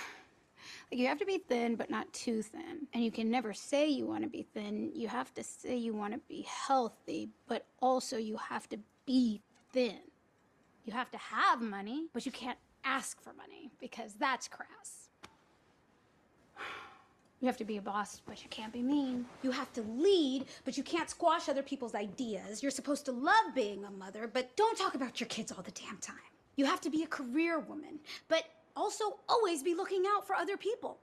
you 0.97 1.07
have 1.07 1.19
to 1.19 1.25
be 1.25 1.37
thin, 1.37 1.75
but 1.75 1.89
not 1.89 2.11
too 2.13 2.41
thin. 2.41 2.87
And 2.93 3.03
you 3.03 3.11
can 3.11 3.29
never 3.29 3.53
say 3.53 3.87
you 3.87 4.05
want 4.05 4.23
to 4.23 4.29
be 4.29 4.45
thin. 4.53 4.91
You 4.93 5.07
have 5.07 5.33
to 5.35 5.43
say 5.43 5.75
you 5.75 5.93
want 5.93 6.13
to 6.13 6.19
be 6.27 6.45
healthy, 6.47 7.29
but 7.47 7.65
also 7.81 8.17
you 8.17 8.37
have 8.37 8.67
to 8.69 8.77
be 9.05 9.41
thin. 9.71 9.99
You 10.85 10.93
have 10.93 11.11
to 11.11 11.17
have 11.17 11.61
money, 11.61 12.07
but 12.13 12.25
you 12.25 12.31
can't 12.31 12.57
ask 12.83 13.21
for 13.21 13.33
money 13.33 13.71
because 13.79 14.13
that's 14.15 14.47
crass. 14.47 15.09
You 17.41 17.47
have 17.47 17.57
to 17.57 17.65
be 17.65 17.75
a 17.75 17.81
boss, 17.81 18.21
but 18.25 18.41
you 18.41 18.47
can't 18.49 18.71
be 18.71 18.81
mean. 18.81 19.25
You 19.41 19.51
have 19.51 19.73
to 19.73 19.81
lead, 19.81 20.45
but 20.63 20.77
you 20.77 20.83
can't 20.83 21.09
squash 21.09 21.49
other 21.49 21.61
people's 21.61 21.93
ideas. 21.93 22.63
You're 22.63 22.71
supposed 22.71 23.03
to 23.07 23.11
love 23.11 23.53
being 23.53 23.83
a 23.83 23.91
mother, 23.91 24.29
but 24.33 24.55
don't 24.55 24.77
talk 24.77 24.95
about 24.95 25.19
your 25.19 25.27
kids 25.27 25.51
all 25.51 25.61
the 25.61 25.71
damn 25.71 25.97
time. 25.97 26.15
You 26.55 26.63
have 26.63 26.79
to 26.79 26.89
be 26.89 27.03
a 27.03 27.07
career 27.07 27.59
woman, 27.59 27.99
but 28.29 28.45
also 28.75 29.19
always 29.29 29.63
be 29.63 29.73
looking 29.73 30.03
out 30.15 30.25
for 30.25 30.35
other 30.35 30.57
people. 30.57 30.97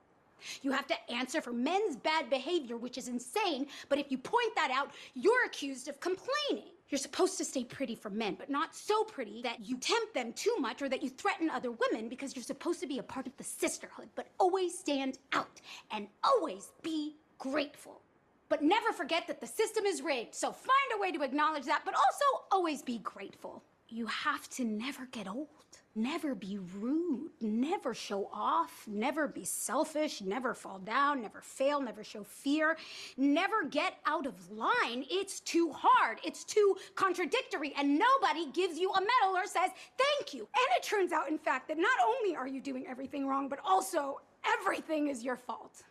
You 0.62 0.72
have 0.72 0.86
to 0.86 1.10
answer 1.12 1.40
for 1.40 1.52
men's 1.52 1.96
bad 1.96 2.30
behavior, 2.30 2.76
which 2.76 2.98
is 2.98 3.08
insane, 3.08 3.66
but 3.88 3.98
if 3.98 4.10
you 4.10 4.18
point 4.18 4.54
that 4.56 4.70
out, 4.70 4.90
you're 5.14 5.44
accused 5.44 5.88
of 5.88 6.00
complaining. 6.00 6.70
You're 6.88 6.98
supposed 6.98 7.38
to 7.38 7.44
stay 7.44 7.62
pretty 7.62 7.94
for 7.94 8.10
men, 8.10 8.34
but 8.36 8.50
not 8.50 8.74
so 8.74 9.04
pretty 9.04 9.42
that 9.42 9.64
you 9.64 9.76
tempt 9.76 10.12
them 10.12 10.32
too 10.32 10.54
much 10.58 10.82
or 10.82 10.88
that 10.88 11.02
you 11.04 11.08
threaten 11.08 11.48
other 11.48 11.70
women 11.70 12.08
because 12.08 12.34
you're 12.34 12.42
supposed 12.42 12.80
to 12.80 12.86
be 12.86 12.98
a 12.98 13.02
part 13.02 13.28
of 13.28 13.36
the 13.36 13.44
sisterhood, 13.44 14.08
but 14.16 14.26
always 14.40 14.76
stand 14.76 15.18
out 15.32 15.60
and 15.92 16.08
always 16.24 16.72
be 16.82 17.16
grateful. 17.38 18.00
But 18.48 18.62
never 18.62 18.92
forget 18.92 19.28
that 19.28 19.40
the 19.40 19.46
system 19.46 19.84
is 19.86 20.02
rigged, 20.02 20.34
so 20.34 20.50
find 20.50 20.70
a 20.96 21.00
way 21.00 21.12
to 21.12 21.22
acknowledge 21.22 21.66
that, 21.66 21.82
but 21.84 21.94
also 21.94 22.44
always 22.50 22.82
be 22.82 22.98
grateful. 22.98 23.62
You 23.88 24.06
have 24.06 24.48
to 24.50 24.64
never 24.64 25.06
get 25.06 25.28
old. 25.28 25.48
Never 25.96 26.36
be 26.36 26.56
rude, 26.78 27.32
never 27.40 27.94
show 27.94 28.30
off, 28.32 28.84
never 28.86 29.26
be 29.26 29.44
selfish, 29.44 30.20
never 30.22 30.54
fall 30.54 30.78
down, 30.78 31.20
never 31.20 31.40
fail, 31.40 31.80
never 31.80 32.04
show 32.04 32.22
fear, 32.22 32.76
never 33.16 33.64
get 33.64 33.94
out 34.06 34.24
of 34.24 34.52
line. 34.52 35.04
It's 35.10 35.40
too 35.40 35.72
hard, 35.74 36.18
it's 36.24 36.44
too 36.44 36.76
contradictory, 36.94 37.74
and 37.76 37.98
nobody 37.98 38.46
gives 38.52 38.78
you 38.78 38.90
a 38.92 39.00
medal 39.00 39.36
or 39.36 39.46
says 39.46 39.70
thank 39.98 40.32
you. 40.32 40.42
And 40.42 40.66
it 40.76 40.84
turns 40.84 41.10
out, 41.12 41.28
in 41.28 41.38
fact, 41.38 41.66
that 41.68 41.76
not 41.78 41.98
only 42.06 42.36
are 42.36 42.46
you 42.46 42.60
doing 42.60 42.86
everything 42.88 43.26
wrong, 43.26 43.48
but 43.48 43.58
also 43.64 44.20
everything 44.60 45.08
is 45.08 45.24
your 45.24 45.36
fault. 45.36 45.82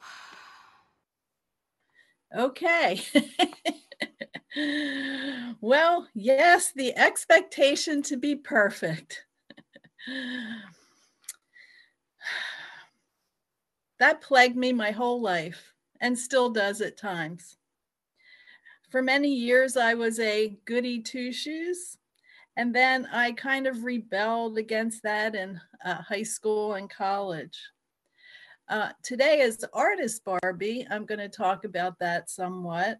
Okay. 2.36 3.02
well, 5.60 6.08
yes, 6.14 6.72
the 6.72 6.96
expectation 6.96 8.02
to 8.02 8.16
be 8.16 8.34
perfect. 8.34 9.24
that 13.98 14.20
plagued 14.20 14.56
me 14.56 14.72
my 14.72 14.90
whole 14.90 15.20
life 15.20 15.74
and 16.00 16.18
still 16.18 16.50
does 16.50 16.80
at 16.80 16.96
times. 16.96 17.56
For 18.90 19.02
many 19.02 19.32
years, 19.32 19.76
I 19.76 19.94
was 19.94 20.18
a 20.18 20.56
goody 20.64 21.00
two 21.00 21.32
shoes. 21.32 21.96
And 22.56 22.74
then 22.74 23.06
I 23.12 23.32
kind 23.32 23.66
of 23.66 23.84
rebelled 23.84 24.58
against 24.58 25.04
that 25.04 25.34
in 25.36 25.60
uh, 25.84 26.02
high 26.02 26.24
school 26.24 26.74
and 26.74 26.90
college. 26.90 27.58
Uh, 28.68 28.90
today, 29.02 29.40
as 29.40 29.64
artist 29.72 30.24
Barbie, 30.24 30.86
I'm 30.90 31.06
going 31.06 31.20
to 31.20 31.28
talk 31.28 31.64
about 31.64 31.98
that 32.00 32.28
somewhat. 32.28 32.98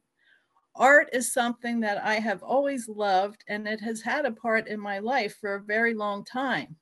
Art 0.76 1.08
is 1.12 1.32
something 1.32 1.80
that 1.80 2.02
I 2.02 2.14
have 2.14 2.42
always 2.42 2.88
loved, 2.88 3.44
and 3.48 3.66
it 3.66 3.80
has 3.80 4.00
had 4.00 4.24
a 4.24 4.32
part 4.32 4.68
in 4.68 4.78
my 4.78 4.98
life 4.98 5.36
for 5.40 5.54
a 5.54 5.62
very 5.62 5.94
long 5.94 6.24
time. 6.24 6.76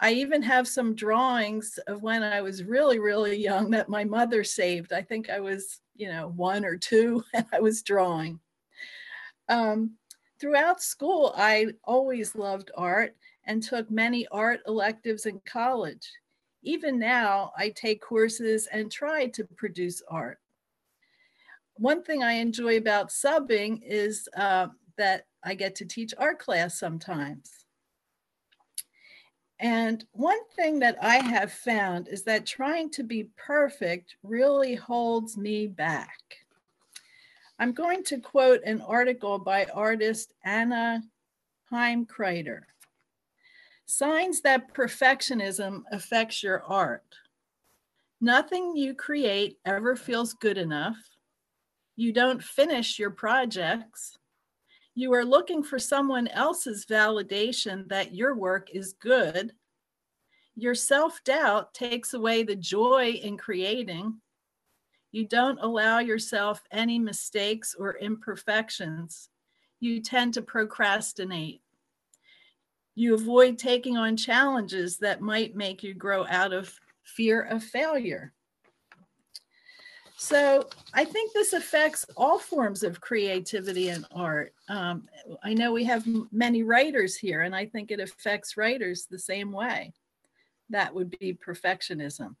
I 0.00 0.12
even 0.12 0.42
have 0.42 0.68
some 0.68 0.94
drawings 0.94 1.78
of 1.86 2.02
when 2.02 2.22
I 2.22 2.40
was 2.40 2.62
really, 2.62 2.98
really 2.98 3.36
young 3.36 3.70
that 3.72 3.88
my 3.88 4.04
mother 4.04 4.44
saved. 4.44 4.92
I 4.92 5.02
think 5.02 5.28
I 5.28 5.40
was, 5.40 5.80
you 5.96 6.08
know, 6.08 6.28
one 6.28 6.64
or 6.64 6.76
two, 6.76 7.24
and 7.34 7.46
I 7.52 7.60
was 7.60 7.82
drawing. 7.82 8.40
Um, 9.48 9.96
throughout 10.40 10.82
school, 10.82 11.34
I 11.36 11.68
always 11.84 12.34
loved 12.34 12.70
art 12.76 13.16
and 13.44 13.62
took 13.62 13.90
many 13.90 14.26
art 14.28 14.60
electives 14.66 15.26
in 15.26 15.40
college. 15.44 16.10
Even 16.62 16.98
now, 16.98 17.52
I 17.56 17.70
take 17.70 18.02
courses 18.02 18.68
and 18.72 18.90
try 18.90 19.26
to 19.28 19.44
produce 19.56 20.02
art 20.08 20.38
one 21.78 22.02
thing 22.02 22.22
I 22.22 22.32
enjoy 22.32 22.76
about 22.76 23.10
subbing 23.10 23.80
is 23.84 24.28
uh, 24.36 24.68
that 24.96 25.26
I 25.44 25.54
get 25.54 25.74
to 25.76 25.84
teach 25.84 26.12
art 26.18 26.38
class 26.38 26.78
sometimes. 26.78 27.64
And 29.60 30.04
one 30.12 30.38
thing 30.54 30.78
that 30.80 30.96
I 31.02 31.16
have 31.16 31.52
found 31.52 32.08
is 32.08 32.22
that 32.24 32.46
trying 32.46 32.90
to 32.90 33.02
be 33.02 33.28
perfect 33.36 34.16
really 34.22 34.74
holds 34.74 35.36
me 35.36 35.66
back. 35.66 36.18
I'm 37.58 37.72
going 37.72 38.04
to 38.04 38.18
quote 38.18 38.60
an 38.64 38.80
article 38.80 39.38
by 39.38 39.66
artist 39.74 40.32
Anna 40.44 41.02
Heimkreiter. 41.72 42.60
Signs 43.86 44.42
that 44.42 44.72
perfectionism 44.74 45.82
affects 45.90 46.42
your 46.42 46.62
art. 46.62 47.16
Nothing 48.20 48.76
you 48.76 48.94
create 48.94 49.58
ever 49.64 49.96
feels 49.96 50.34
good 50.34 50.58
enough 50.58 50.96
you 51.98 52.12
don't 52.12 52.40
finish 52.40 52.96
your 52.96 53.10
projects. 53.10 54.16
You 54.94 55.12
are 55.14 55.24
looking 55.24 55.64
for 55.64 55.80
someone 55.80 56.28
else's 56.28 56.86
validation 56.86 57.88
that 57.88 58.14
your 58.14 58.36
work 58.36 58.68
is 58.72 58.92
good. 58.92 59.52
Your 60.54 60.76
self 60.76 61.24
doubt 61.24 61.74
takes 61.74 62.14
away 62.14 62.44
the 62.44 62.54
joy 62.54 63.18
in 63.20 63.36
creating. 63.36 64.20
You 65.10 65.26
don't 65.26 65.58
allow 65.60 65.98
yourself 65.98 66.62
any 66.70 67.00
mistakes 67.00 67.74
or 67.76 67.98
imperfections. 67.98 69.28
You 69.80 70.00
tend 70.00 70.34
to 70.34 70.42
procrastinate. 70.42 71.62
You 72.94 73.14
avoid 73.14 73.58
taking 73.58 73.96
on 73.96 74.16
challenges 74.16 74.98
that 74.98 75.20
might 75.20 75.56
make 75.56 75.82
you 75.82 75.94
grow 75.94 76.24
out 76.28 76.52
of 76.52 76.72
fear 77.02 77.42
of 77.42 77.64
failure. 77.64 78.34
So 80.20 80.68
I 80.94 81.04
think 81.04 81.32
this 81.32 81.52
affects 81.52 82.04
all 82.16 82.40
forms 82.40 82.82
of 82.82 83.00
creativity 83.00 83.90
and 83.90 84.04
art. 84.10 84.52
Um, 84.68 85.04
I 85.44 85.54
know 85.54 85.72
we 85.72 85.84
have 85.84 86.08
many 86.32 86.64
writers 86.64 87.14
here, 87.14 87.42
and 87.42 87.54
I 87.54 87.66
think 87.66 87.92
it 87.92 88.00
affects 88.00 88.56
writers 88.56 89.06
the 89.06 89.18
same 89.18 89.52
way. 89.52 89.92
That 90.70 90.92
would 90.92 91.16
be 91.20 91.38
perfectionism. 91.40 92.34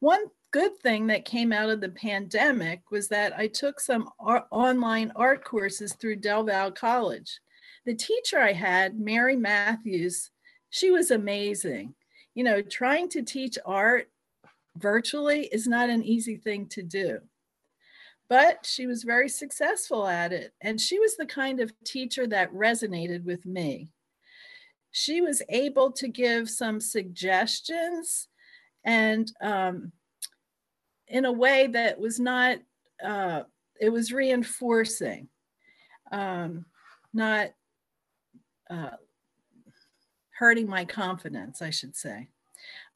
One 0.00 0.26
good 0.50 0.76
thing 0.76 1.06
that 1.06 1.24
came 1.24 1.54
out 1.54 1.70
of 1.70 1.80
the 1.80 1.88
pandemic 1.88 2.82
was 2.90 3.08
that 3.08 3.32
I 3.34 3.46
took 3.46 3.80
some 3.80 4.10
art, 4.20 4.44
online 4.50 5.10
art 5.16 5.42
courses 5.42 5.94
through 5.94 6.16
Del 6.16 6.44
Val 6.44 6.70
College. 6.70 7.40
The 7.86 7.94
teacher 7.94 8.38
I 8.38 8.52
had, 8.52 9.00
Mary 9.00 9.36
Matthews, 9.36 10.30
she 10.68 10.90
was 10.90 11.12
amazing. 11.12 11.94
You 12.34 12.44
know, 12.44 12.60
trying 12.60 13.08
to 13.10 13.22
teach 13.22 13.58
art 13.64 14.10
virtually 14.76 15.46
is 15.46 15.66
not 15.66 15.90
an 15.90 16.02
easy 16.02 16.36
thing 16.36 16.66
to 16.68 16.82
do. 16.82 17.18
But 18.28 18.64
she 18.64 18.86
was 18.86 19.02
very 19.02 19.28
successful 19.28 20.06
at 20.06 20.32
it. 20.32 20.54
And 20.60 20.80
she 20.80 20.98
was 20.98 21.16
the 21.16 21.26
kind 21.26 21.60
of 21.60 21.72
teacher 21.84 22.26
that 22.28 22.52
resonated 22.52 23.24
with 23.24 23.44
me. 23.44 23.90
She 24.90 25.20
was 25.20 25.42
able 25.48 25.92
to 25.92 26.08
give 26.08 26.48
some 26.48 26.80
suggestions 26.80 28.28
and 28.84 29.30
um, 29.40 29.92
in 31.08 31.24
a 31.24 31.32
way 31.32 31.68
that 31.68 31.98
was 31.98 32.18
not, 32.18 32.58
uh, 33.04 33.42
it 33.80 33.90
was 33.90 34.12
reinforcing, 34.12 35.28
um, 36.10 36.64
not 37.12 37.50
uh, 38.70 38.96
hurting 40.30 40.68
my 40.68 40.84
confidence, 40.84 41.62
I 41.62 41.70
should 41.70 41.94
say. 41.94 42.28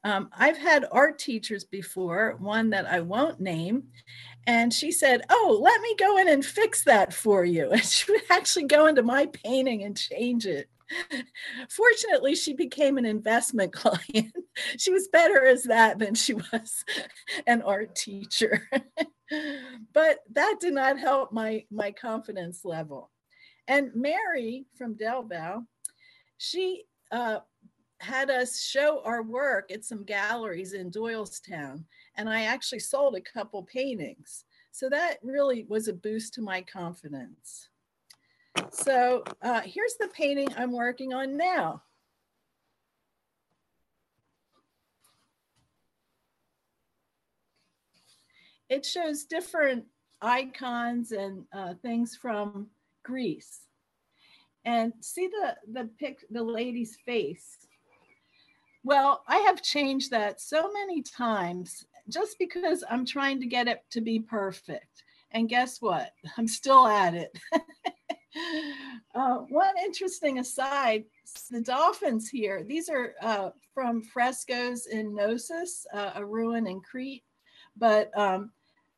Um, 0.06 0.28
I've 0.32 0.56
had 0.56 0.86
art 0.92 1.18
teachers 1.18 1.64
before, 1.64 2.36
one 2.38 2.70
that 2.70 2.86
I 2.86 3.00
won't 3.00 3.40
name, 3.40 3.88
and 4.46 4.72
she 4.72 4.92
said, 4.92 5.22
Oh, 5.28 5.58
let 5.60 5.80
me 5.80 5.96
go 5.98 6.18
in 6.18 6.28
and 6.28 6.46
fix 6.46 6.84
that 6.84 7.12
for 7.12 7.44
you. 7.44 7.70
And 7.72 7.84
she 7.84 8.12
would 8.12 8.22
actually 8.30 8.66
go 8.66 8.86
into 8.86 9.02
my 9.02 9.26
painting 9.26 9.82
and 9.82 9.96
change 9.96 10.46
it. 10.46 10.68
Fortunately, 11.68 12.36
she 12.36 12.52
became 12.52 12.98
an 12.98 13.04
investment 13.04 13.72
client. 13.72 14.32
she 14.78 14.92
was 14.92 15.08
better 15.08 15.44
as 15.44 15.64
that 15.64 15.98
than 15.98 16.14
she 16.14 16.34
was 16.34 16.84
an 17.48 17.62
art 17.62 17.96
teacher. 17.96 18.62
but 19.92 20.18
that 20.30 20.58
did 20.60 20.74
not 20.74 21.00
help 21.00 21.32
my, 21.32 21.64
my 21.68 21.90
confidence 21.90 22.64
level. 22.64 23.10
And 23.66 23.90
Mary 23.96 24.66
from 24.78 24.94
Delval, 24.94 25.66
she 26.38 26.84
uh, 27.10 27.40
had 28.00 28.30
us 28.30 28.62
show 28.62 29.02
our 29.04 29.22
work 29.22 29.70
at 29.70 29.84
some 29.84 30.04
galleries 30.04 30.72
in 30.72 30.90
Doylestown. 30.90 31.84
And 32.16 32.28
I 32.28 32.42
actually 32.42 32.80
sold 32.80 33.16
a 33.16 33.20
couple 33.20 33.62
paintings. 33.62 34.44
So 34.70 34.88
that 34.90 35.18
really 35.22 35.64
was 35.68 35.88
a 35.88 35.92
boost 35.92 36.34
to 36.34 36.42
my 36.42 36.60
confidence. 36.62 37.68
So 38.70 39.24
uh, 39.42 39.62
here's 39.62 39.96
the 39.98 40.08
painting 40.08 40.48
I'm 40.56 40.72
working 40.72 41.14
on 41.14 41.36
now. 41.36 41.82
It 48.68 48.84
shows 48.84 49.24
different 49.24 49.84
icons 50.20 51.12
and 51.12 51.44
uh, 51.52 51.74
things 51.82 52.16
from 52.16 52.66
Greece. 53.04 53.60
And 54.64 54.92
see 55.00 55.28
the, 55.28 55.56
the 55.72 55.88
pic, 55.98 56.24
the 56.30 56.42
lady's 56.42 56.96
face. 57.06 57.65
Well, 58.86 59.24
I 59.26 59.38
have 59.38 59.62
changed 59.62 60.12
that 60.12 60.40
so 60.40 60.70
many 60.72 61.02
times 61.02 61.84
just 62.08 62.38
because 62.38 62.84
I'm 62.88 63.04
trying 63.04 63.40
to 63.40 63.46
get 63.46 63.66
it 63.66 63.80
to 63.90 64.00
be 64.00 64.20
perfect. 64.20 65.02
And 65.32 65.48
guess 65.48 65.82
what? 65.82 66.12
I'm 66.38 66.46
still 66.46 66.86
at 66.86 67.12
it. 67.12 67.36
uh, 69.16 69.38
one 69.48 69.74
interesting 69.84 70.38
aside 70.38 71.02
the 71.50 71.62
dolphins 71.62 72.28
here, 72.28 72.62
these 72.62 72.88
are 72.88 73.14
uh, 73.20 73.50
from 73.74 74.02
frescoes 74.04 74.86
in 74.86 75.16
Knossos, 75.16 75.84
uh, 75.92 76.12
a 76.14 76.24
ruin 76.24 76.68
in 76.68 76.80
Crete. 76.80 77.24
But 77.76 78.16
um, 78.16 78.52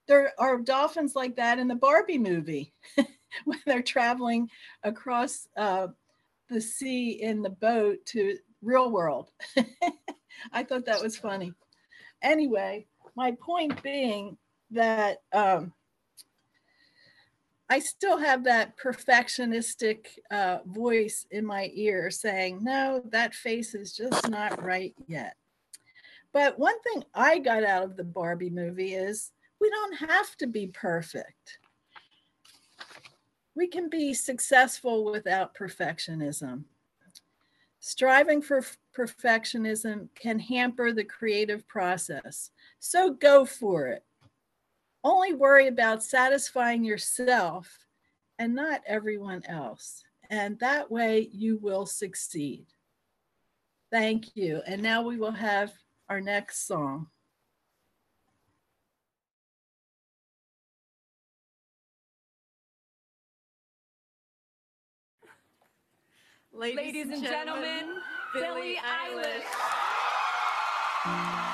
there 0.06 0.34
are 0.38 0.58
dolphins 0.58 1.16
like 1.16 1.34
that 1.36 1.58
in 1.58 1.66
the 1.66 1.74
Barbie 1.74 2.18
movie 2.18 2.74
when 3.46 3.58
they're 3.64 3.80
traveling 3.80 4.50
across 4.82 5.48
uh, 5.56 5.86
the 6.50 6.60
sea 6.60 7.22
in 7.22 7.40
the 7.40 7.48
boat 7.48 8.04
to 8.08 8.36
real 8.62 8.90
world. 8.90 9.30
I 10.52 10.62
thought 10.62 10.86
that 10.86 11.02
was 11.02 11.16
funny. 11.16 11.52
Anyway, 12.22 12.86
my 13.16 13.32
point 13.40 13.82
being 13.82 14.36
that 14.70 15.18
um, 15.32 15.72
I 17.70 17.80
still 17.80 18.16
have 18.18 18.44
that 18.44 18.78
perfectionistic 18.78 20.06
uh, 20.30 20.58
voice 20.64 21.26
in 21.30 21.44
my 21.44 21.70
ear 21.74 22.10
saying, 22.10 22.60
no, 22.62 23.02
that 23.10 23.34
face 23.34 23.74
is 23.74 23.94
just 23.94 24.28
not 24.28 24.62
right 24.64 24.94
yet. 25.06 25.36
But 26.32 26.58
one 26.58 26.80
thing 26.80 27.04
I 27.14 27.38
got 27.38 27.64
out 27.64 27.84
of 27.84 27.96
the 27.96 28.04
Barbie 28.04 28.50
movie 28.50 28.94
is 28.94 29.32
we 29.60 29.70
don't 29.70 30.08
have 30.08 30.36
to 30.36 30.46
be 30.46 30.68
perfect. 30.68 31.58
We 33.54 33.66
can 33.66 33.90
be 33.90 34.14
successful 34.14 35.04
without 35.04 35.54
perfectionism. 35.54 36.64
Striving 37.88 38.42
for 38.42 38.62
perfectionism 38.94 40.08
can 40.14 40.38
hamper 40.38 40.92
the 40.92 41.04
creative 41.04 41.66
process. 41.66 42.50
So 42.80 43.14
go 43.14 43.46
for 43.46 43.86
it. 43.86 44.04
Only 45.02 45.32
worry 45.32 45.68
about 45.68 46.02
satisfying 46.02 46.84
yourself 46.84 47.78
and 48.38 48.54
not 48.54 48.82
everyone 48.86 49.42
else. 49.48 50.04
And 50.28 50.58
that 50.58 50.90
way 50.90 51.30
you 51.32 51.56
will 51.62 51.86
succeed. 51.86 52.66
Thank 53.90 54.36
you. 54.36 54.60
And 54.66 54.82
now 54.82 55.00
we 55.00 55.16
will 55.16 55.32
have 55.32 55.72
our 56.10 56.20
next 56.20 56.66
song. 56.66 57.06
Ladies, 66.58 66.76
Ladies 66.76 67.10
and, 67.12 67.22
gentlemen, 67.22 67.62
gentlemen 68.34 68.64
Billie 68.64 68.78
Eilish. 68.78 69.44
Eilish. 71.04 71.47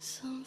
送。 0.00 0.39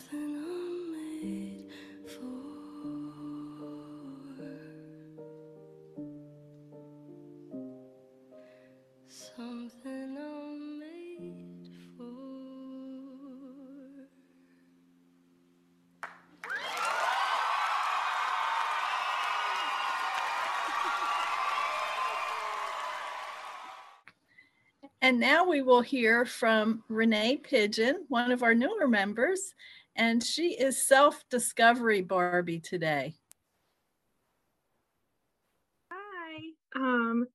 And 25.03 25.19
now 25.19 25.43
we 25.45 25.61
will 25.61 25.81
hear 25.81 26.23
from 26.23 26.81
Renee 26.87 27.35
Pigeon, 27.43 28.05
one 28.07 28.31
of 28.31 28.41
our 28.41 28.55
newer 28.55 28.87
members, 28.87 29.53
and 29.97 30.23
she 30.23 30.53
is 30.53 30.87
self 30.87 31.25
discovery 31.29 32.01
Barbie 32.01 32.61
today. 32.61 33.13
Hi. 35.91 36.39
Um, 36.73 37.25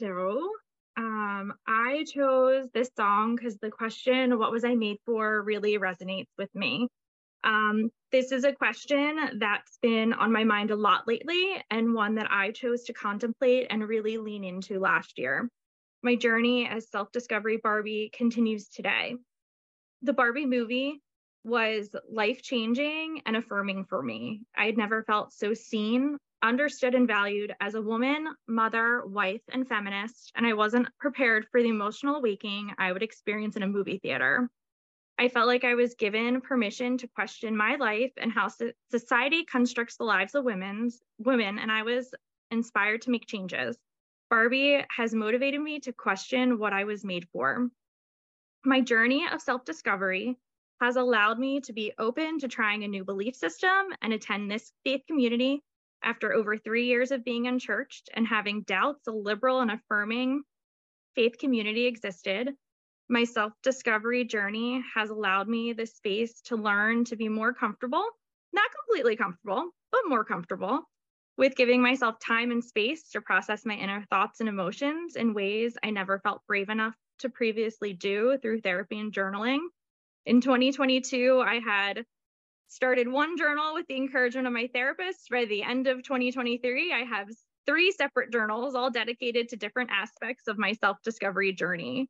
so 0.00 0.48
um, 0.96 1.52
I 1.68 2.06
chose 2.10 2.70
this 2.72 2.88
song 2.96 3.36
because 3.36 3.58
the 3.58 3.70
question, 3.70 4.38
what 4.38 4.50
was 4.50 4.64
I 4.64 4.74
made 4.74 4.96
for, 5.04 5.42
really 5.42 5.78
resonates 5.78 6.30
with 6.38 6.48
me. 6.54 6.88
Um, 7.44 7.90
this 8.10 8.32
is 8.32 8.44
a 8.44 8.54
question 8.54 9.18
that's 9.38 9.78
been 9.82 10.14
on 10.14 10.32
my 10.32 10.44
mind 10.44 10.70
a 10.70 10.76
lot 10.76 11.06
lately 11.06 11.62
and 11.70 11.92
one 11.92 12.14
that 12.14 12.30
I 12.30 12.52
chose 12.52 12.84
to 12.84 12.94
contemplate 12.94 13.66
and 13.68 13.86
really 13.86 14.16
lean 14.16 14.44
into 14.44 14.80
last 14.80 15.18
year. 15.18 15.50
My 16.04 16.16
journey 16.16 16.66
as 16.66 16.90
self 16.90 17.12
discovery 17.12 17.58
Barbie 17.62 18.10
continues 18.12 18.68
today. 18.68 19.14
The 20.02 20.12
Barbie 20.12 20.46
movie 20.46 21.00
was 21.44 21.94
life 22.10 22.42
changing 22.42 23.22
and 23.24 23.36
affirming 23.36 23.84
for 23.84 24.02
me. 24.02 24.42
I 24.56 24.66
had 24.66 24.76
never 24.76 25.04
felt 25.04 25.32
so 25.32 25.54
seen, 25.54 26.18
understood, 26.42 26.96
and 26.96 27.06
valued 27.06 27.54
as 27.60 27.76
a 27.76 27.82
woman, 27.82 28.26
mother, 28.48 29.06
wife, 29.06 29.42
and 29.52 29.68
feminist, 29.68 30.32
and 30.34 30.44
I 30.44 30.54
wasn't 30.54 30.88
prepared 30.98 31.46
for 31.52 31.62
the 31.62 31.68
emotional 31.68 32.16
awakening 32.16 32.72
I 32.78 32.90
would 32.90 33.04
experience 33.04 33.54
in 33.54 33.62
a 33.62 33.68
movie 33.68 33.98
theater. 33.98 34.50
I 35.18 35.28
felt 35.28 35.46
like 35.46 35.62
I 35.62 35.74
was 35.74 35.94
given 35.94 36.40
permission 36.40 36.98
to 36.98 37.06
question 37.06 37.56
my 37.56 37.76
life 37.76 38.12
and 38.16 38.32
how 38.32 38.48
society 38.90 39.44
constructs 39.44 39.96
the 39.98 40.04
lives 40.04 40.34
of 40.34 40.44
women's 40.44 41.00
women, 41.18 41.60
and 41.60 41.70
I 41.70 41.84
was 41.84 42.12
inspired 42.50 43.02
to 43.02 43.10
make 43.10 43.26
changes. 43.28 43.76
Barbie 44.32 44.82
has 44.88 45.12
motivated 45.12 45.60
me 45.60 45.78
to 45.80 45.92
question 45.92 46.58
what 46.58 46.72
I 46.72 46.84
was 46.84 47.04
made 47.04 47.28
for. 47.34 47.68
My 48.64 48.80
journey 48.80 49.26
of 49.30 49.42
self 49.42 49.62
discovery 49.66 50.38
has 50.80 50.96
allowed 50.96 51.38
me 51.38 51.60
to 51.60 51.74
be 51.74 51.92
open 51.98 52.38
to 52.38 52.48
trying 52.48 52.82
a 52.82 52.88
new 52.88 53.04
belief 53.04 53.36
system 53.36 53.92
and 54.00 54.10
attend 54.14 54.50
this 54.50 54.72
faith 54.84 55.02
community 55.06 55.62
after 56.02 56.32
over 56.32 56.56
three 56.56 56.86
years 56.86 57.10
of 57.10 57.26
being 57.26 57.46
unchurched 57.46 58.08
and 58.14 58.26
having 58.26 58.62
doubts 58.62 59.06
a 59.06 59.10
liberal 59.10 59.60
and 59.60 59.70
affirming 59.70 60.42
faith 61.14 61.36
community 61.36 61.84
existed. 61.84 62.54
My 63.10 63.24
self 63.24 63.52
discovery 63.62 64.24
journey 64.24 64.82
has 64.94 65.10
allowed 65.10 65.46
me 65.46 65.74
the 65.74 65.84
space 65.84 66.40
to 66.46 66.56
learn 66.56 67.04
to 67.04 67.16
be 67.16 67.28
more 67.28 67.52
comfortable, 67.52 68.06
not 68.54 68.70
completely 68.80 69.14
comfortable, 69.14 69.72
but 69.90 70.08
more 70.08 70.24
comfortable 70.24 70.88
with 71.42 71.56
giving 71.56 71.82
myself 71.82 72.20
time 72.20 72.52
and 72.52 72.62
space 72.62 73.08
to 73.08 73.20
process 73.20 73.66
my 73.66 73.74
inner 73.74 74.04
thoughts 74.10 74.38
and 74.38 74.48
emotions 74.48 75.16
in 75.16 75.34
ways 75.34 75.76
I 75.82 75.90
never 75.90 76.20
felt 76.20 76.46
brave 76.46 76.68
enough 76.68 76.94
to 77.18 77.28
previously 77.28 77.92
do 77.94 78.38
through 78.40 78.60
therapy 78.60 79.00
and 79.00 79.12
journaling. 79.12 79.58
In 80.24 80.40
2022, 80.40 81.42
I 81.44 81.58
had 81.58 82.04
started 82.68 83.08
one 83.08 83.36
journal 83.36 83.74
with 83.74 83.88
the 83.88 83.96
encouragement 83.96 84.46
of 84.46 84.52
my 84.52 84.68
therapist. 84.72 85.30
By 85.32 85.46
the 85.46 85.64
end 85.64 85.88
of 85.88 86.04
2023, 86.04 86.92
I 86.92 87.00
have 87.00 87.26
three 87.66 87.90
separate 87.90 88.30
journals, 88.30 88.76
all 88.76 88.92
dedicated 88.92 89.48
to 89.48 89.56
different 89.56 89.90
aspects 89.90 90.46
of 90.46 90.58
my 90.58 90.74
self 90.74 90.98
discovery 91.02 91.52
journey. 91.52 92.08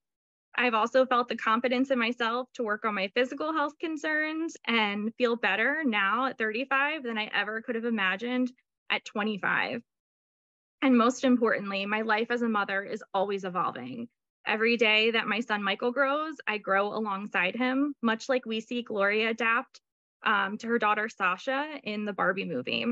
I've 0.57 0.75
also 0.75 1.07
felt 1.07 1.31
the 1.31 1.37
confidence 1.37 1.91
in 1.91 1.99
myself 1.99 2.49
to 2.57 2.65
work 2.65 2.85
on 2.85 2.95
my 2.95 3.11
physical 3.15 3.55
health 3.55 3.73
concerns 3.81 4.59
and 4.67 5.11
feel 5.17 5.37
better 5.37 5.85
now 5.87 6.27
at 6.27 6.37
35 6.37 7.03
than 7.03 7.17
I 7.17 7.31
ever 7.33 7.63
could 7.63 7.77
have 7.77 7.87
imagined 7.87 8.53
at 8.91 9.05
25. 9.05 9.83
And 10.83 10.99
most 10.99 11.25
importantly, 11.25 11.87
my 11.87 12.03
life 12.03 12.31
as 12.31 12.43
a 12.43 12.49
mother 12.49 12.83
is 12.83 13.05
always 13.15 13.45
evolving. 13.45 14.09
Every 14.45 14.77
day 14.77 15.13
that 15.13 15.29
my 15.29 15.41
son 15.41 15.63
Michael 15.63 15.93
grows, 15.93 16.35
I 16.49 16.59
grow 16.59 16.89
alongside 16.89 17.55
him, 17.55 17.95
much 18.03 18.29
like 18.29 18.45
we 18.45 18.61
see 18.61 18.83
Gloria 18.83 19.31
adapt 19.31 19.81
um, 20.25 20.59
to 20.59 20.67
her 20.67 20.79
daughter 20.79 21.09
Sasha 21.09 21.79
in 21.85 22.05
the 22.05 22.13
Barbie 22.13 22.45
movie. 22.45 22.85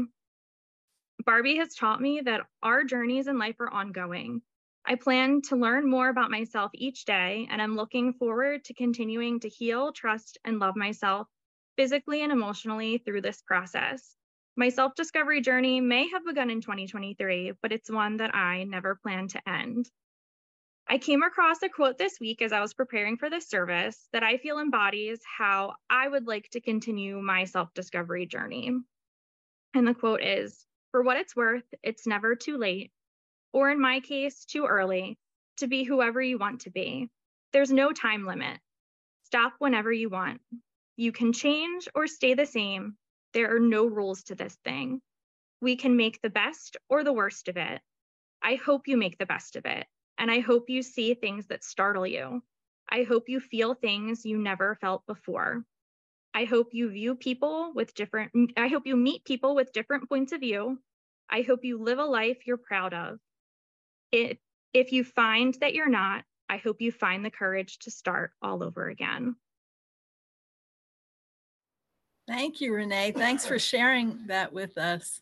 Barbie 1.26 1.56
has 1.56 1.74
taught 1.74 2.00
me 2.00 2.20
that 2.24 2.46
our 2.62 2.84
journeys 2.84 3.26
in 3.26 3.38
life 3.38 3.56
are 3.60 3.70
ongoing. 3.70 4.42
I 4.86 4.94
plan 4.94 5.42
to 5.42 5.56
learn 5.56 5.88
more 5.88 6.08
about 6.08 6.30
myself 6.30 6.70
each 6.74 7.04
day, 7.04 7.46
and 7.50 7.60
I'm 7.60 7.76
looking 7.76 8.14
forward 8.14 8.64
to 8.64 8.74
continuing 8.74 9.40
to 9.40 9.48
heal, 9.48 9.92
trust, 9.92 10.38
and 10.44 10.58
love 10.58 10.76
myself 10.76 11.28
physically 11.76 12.22
and 12.22 12.32
emotionally 12.32 12.98
through 12.98 13.20
this 13.22 13.42
process. 13.42 14.16
My 14.60 14.68
self 14.68 14.94
discovery 14.94 15.40
journey 15.40 15.80
may 15.80 16.06
have 16.10 16.22
begun 16.26 16.50
in 16.50 16.60
2023, 16.60 17.52
but 17.62 17.72
it's 17.72 17.90
one 17.90 18.18
that 18.18 18.34
I 18.34 18.64
never 18.64 18.94
plan 18.94 19.26
to 19.28 19.48
end. 19.48 19.88
I 20.86 20.98
came 20.98 21.22
across 21.22 21.62
a 21.62 21.70
quote 21.70 21.96
this 21.96 22.20
week 22.20 22.42
as 22.42 22.52
I 22.52 22.60
was 22.60 22.74
preparing 22.74 23.16
for 23.16 23.30
this 23.30 23.48
service 23.48 24.06
that 24.12 24.22
I 24.22 24.36
feel 24.36 24.58
embodies 24.58 25.22
how 25.24 25.76
I 25.88 26.06
would 26.06 26.26
like 26.26 26.50
to 26.50 26.60
continue 26.60 27.22
my 27.22 27.44
self 27.44 27.72
discovery 27.72 28.26
journey. 28.26 28.70
And 29.72 29.88
the 29.88 29.94
quote 29.94 30.22
is 30.22 30.66
For 30.90 31.02
what 31.02 31.16
it's 31.16 31.34
worth, 31.34 31.64
it's 31.82 32.06
never 32.06 32.36
too 32.36 32.58
late, 32.58 32.92
or 33.54 33.70
in 33.70 33.80
my 33.80 34.00
case, 34.00 34.44
too 34.44 34.66
early, 34.66 35.16
to 35.56 35.68
be 35.68 35.84
whoever 35.84 36.20
you 36.20 36.36
want 36.36 36.60
to 36.62 36.70
be. 36.70 37.08
There's 37.54 37.72
no 37.72 37.92
time 37.92 38.26
limit. 38.26 38.60
Stop 39.24 39.54
whenever 39.58 39.90
you 39.90 40.10
want. 40.10 40.42
You 40.96 41.12
can 41.12 41.32
change 41.32 41.88
or 41.94 42.06
stay 42.06 42.34
the 42.34 42.44
same. 42.44 42.98
There 43.32 43.54
are 43.54 43.60
no 43.60 43.86
rules 43.86 44.24
to 44.24 44.34
this 44.34 44.56
thing. 44.64 45.00
We 45.60 45.76
can 45.76 45.96
make 45.96 46.20
the 46.20 46.30
best 46.30 46.76
or 46.88 47.04
the 47.04 47.12
worst 47.12 47.48
of 47.48 47.56
it. 47.56 47.80
I 48.42 48.54
hope 48.54 48.88
you 48.88 48.96
make 48.96 49.18
the 49.18 49.26
best 49.26 49.56
of 49.56 49.66
it 49.66 49.86
and 50.20 50.30
I 50.30 50.40
hope 50.40 50.68
you 50.68 50.82
see 50.82 51.14
things 51.14 51.46
that 51.46 51.64
startle 51.64 52.06
you. 52.06 52.42
I 52.88 53.04
hope 53.04 53.28
you 53.28 53.40
feel 53.40 53.74
things 53.74 54.26
you 54.26 54.36
never 54.36 54.76
felt 54.80 55.06
before. 55.06 55.64
I 56.34 56.44
hope 56.44 56.68
you 56.72 56.90
view 56.90 57.14
people 57.14 57.72
with 57.74 57.94
different, 57.94 58.32
I 58.56 58.68
hope 58.68 58.86
you 58.86 58.96
meet 58.96 59.24
people 59.24 59.54
with 59.54 59.72
different 59.72 60.08
points 60.10 60.32
of 60.32 60.40
view. 60.40 60.78
I 61.30 61.40
hope 61.42 61.64
you 61.64 61.78
live 61.78 61.98
a 61.98 62.04
life 62.04 62.46
you're 62.46 62.58
proud 62.58 62.92
of. 62.92 63.18
It, 64.12 64.38
if 64.74 64.92
you 64.92 65.04
find 65.04 65.54
that 65.60 65.74
you're 65.74 65.88
not, 65.88 66.24
I 66.50 66.58
hope 66.58 66.82
you 66.82 66.92
find 66.92 67.24
the 67.24 67.30
courage 67.30 67.78
to 67.80 67.90
start 67.90 68.32
all 68.42 68.62
over 68.62 68.88
again. 68.88 69.36
Thank 72.30 72.60
you, 72.60 72.72
Renee. 72.72 73.10
Thanks 73.10 73.44
for 73.44 73.58
sharing 73.58 74.20
that 74.28 74.52
with 74.52 74.78
us. 74.78 75.20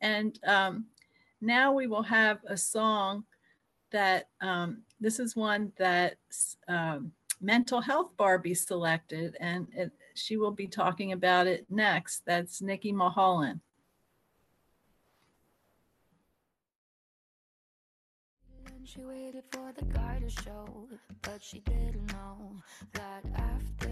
And 0.00 0.38
um, 0.46 0.86
now 1.42 1.74
we 1.74 1.86
will 1.86 2.04
have 2.04 2.38
a 2.46 2.56
song 2.56 3.24
that 3.90 4.30
um, 4.40 4.78
this 4.98 5.20
is 5.20 5.36
one 5.36 5.72
that 5.76 6.16
um, 6.68 7.12
mental 7.42 7.82
health 7.82 8.12
Barbie 8.16 8.54
selected, 8.54 9.36
and 9.40 9.66
it, 9.74 9.92
she 10.14 10.38
will 10.38 10.52
be 10.52 10.66
talking 10.66 11.12
about 11.12 11.46
it 11.46 11.66
next. 11.68 12.22
That's 12.24 12.62
Nikki 12.62 12.92
Mulholland. 12.92 13.60
She 18.84 19.04
waited 19.04 19.44
for 19.50 19.70
the 19.76 19.84
guy 19.84 20.18
to 20.26 20.30
show, 20.30 20.88
but 21.20 21.42
she 21.42 21.58
didn't 21.58 22.10
know 22.10 22.56
that 22.94 23.22
after 23.36 23.90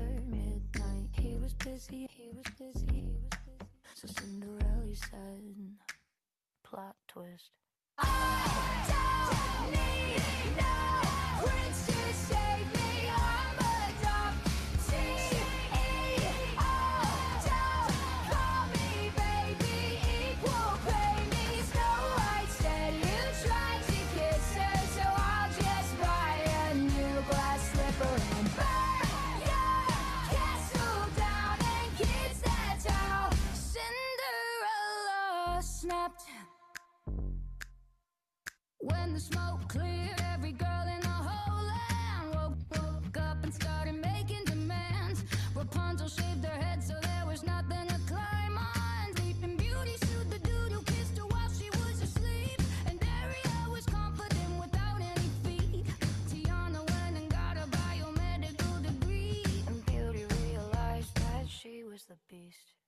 he 1.30 1.36
was 1.36 1.54
busy, 1.54 2.08
he 2.10 2.28
was 2.34 2.46
busy, 2.58 2.86
he 2.92 3.02
was 3.22 3.38
busy. 3.46 3.68
So 3.94 4.08
Cinderella 4.08 4.94
said, 4.94 5.76
plot 6.64 6.96
twist. 7.06 7.50
I 7.98 8.49
smoke 39.20 39.68
cleared, 39.68 40.20
every 40.33 40.52
girl 40.52 40.87
in 40.94 41.00
the 41.02 41.09
whole 41.09 41.62
land 41.62 42.35
woke, 42.35 43.16
up 43.18 43.37
and 43.42 43.52
started 43.52 43.94
making 43.94 44.44
demands. 44.46 45.24
Rapunzel 45.54 46.09
shaved 46.09 46.44
her 46.44 46.59
head 46.62 46.83
so 46.83 46.94
there 47.02 47.26
was 47.26 47.42
nothing 47.42 47.87
to 47.88 47.98
climb 48.06 48.56
on. 48.56 49.16
Sleeping 49.16 49.56
Beauty 49.56 49.96
sued 50.06 50.30
the 50.30 50.38
dude 50.38 50.72
who 50.72 50.83
kissed 50.85 51.18
her 51.18 51.26
while 51.26 51.50
she 51.50 51.68
was 51.70 52.02
asleep. 52.02 52.61
And 52.87 52.98
Ariel 53.20 53.70
was 53.70 53.85
confident 53.85 54.52
without 54.59 55.00
any 55.00 55.28
feet. 55.44 55.85
Tiana 56.30 56.80
went 56.92 57.16
and 57.18 57.28
got 57.30 57.56
a 57.59 57.66
biomedical 57.68 58.83
degree. 58.83 59.44
And 59.68 59.85
Beauty 59.87 60.24
realized 60.42 61.14
that 61.16 61.46
she 61.48 61.85
was 61.85 62.04
the 62.04 62.16
beast. 62.30 62.79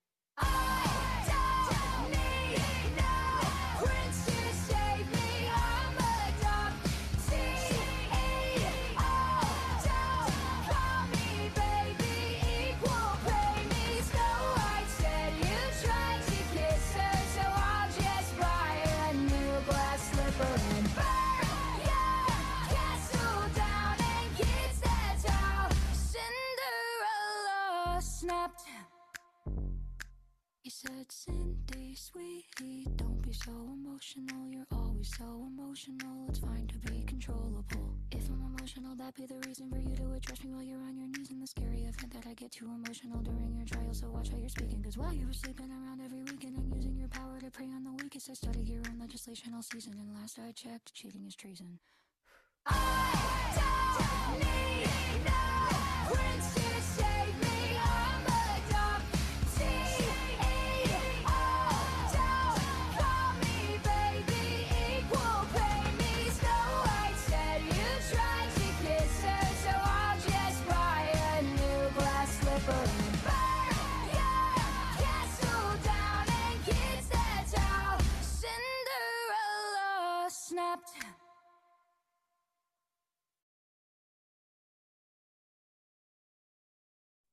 Cindy, 31.24 31.94
sweetie, 31.94 32.88
don't 32.96 33.22
be 33.22 33.32
so 33.32 33.52
emotional. 33.52 34.48
You're 34.50 34.66
always 34.72 35.08
so 35.16 35.46
emotional. 35.46 36.26
It's 36.28 36.40
fine 36.40 36.66
to 36.66 36.78
be 36.90 37.04
controllable. 37.04 37.94
If 38.10 38.28
I'm 38.28 38.42
emotional, 38.42 38.96
that'd 38.96 39.14
be 39.14 39.26
the 39.26 39.38
reason 39.46 39.70
for 39.70 39.78
you 39.78 39.94
to 39.94 40.14
address 40.14 40.42
me 40.42 40.50
while 40.50 40.64
you're 40.64 40.82
on 40.82 40.96
your 40.96 41.06
knees 41.06 41.30
in 41.30 41.38
the 41.38 41.46
scary 41.46 41.82
event 41.82 42.12
that 42.12 42.26
I 42.28 42.34
get 42.34 42.50
too 42.50 42.66
emotional 42.66 43.20
during 43.20 43.54
your 43.54 43.66
trial. 43.66 43.94
So 43.94 44.10
watch 44.10 44.30
how 44.30 44.36
you're 44.36 44.48
speaking. 44.48 44.82
Cause 44.82 44.98
while 44.98 45.14
you 45.14 45.28
were 45.28 45.32
sleeping 45.32 45.70
around 45.70 46.00
every 46.04 46.24
weekend 46.24 46.56
and 46.56 46.74
using 46.74 46.96
your 46.96 47.06
power 47.06 47.38
to 47.38 47.50
prey 47.52 47.66
on 47.66 47.84
the 47.84 47.92
weakest, 48.02 48.28
I 48.28 48.34
studied 48.34 48.68
your 48.68 48.82
own 48.90 48.98
legislation 48.98 49.54
all 49.54 49.62
season. 49.62 49.92
And 50.00 50.12
last 50.12 50.40
I 50.40 50.50
checked, 50.50 50.92
cheating 50.92 51.24
is 51.24 51.36
treason. 51.36 51.78
Cinderella 55.06 55.51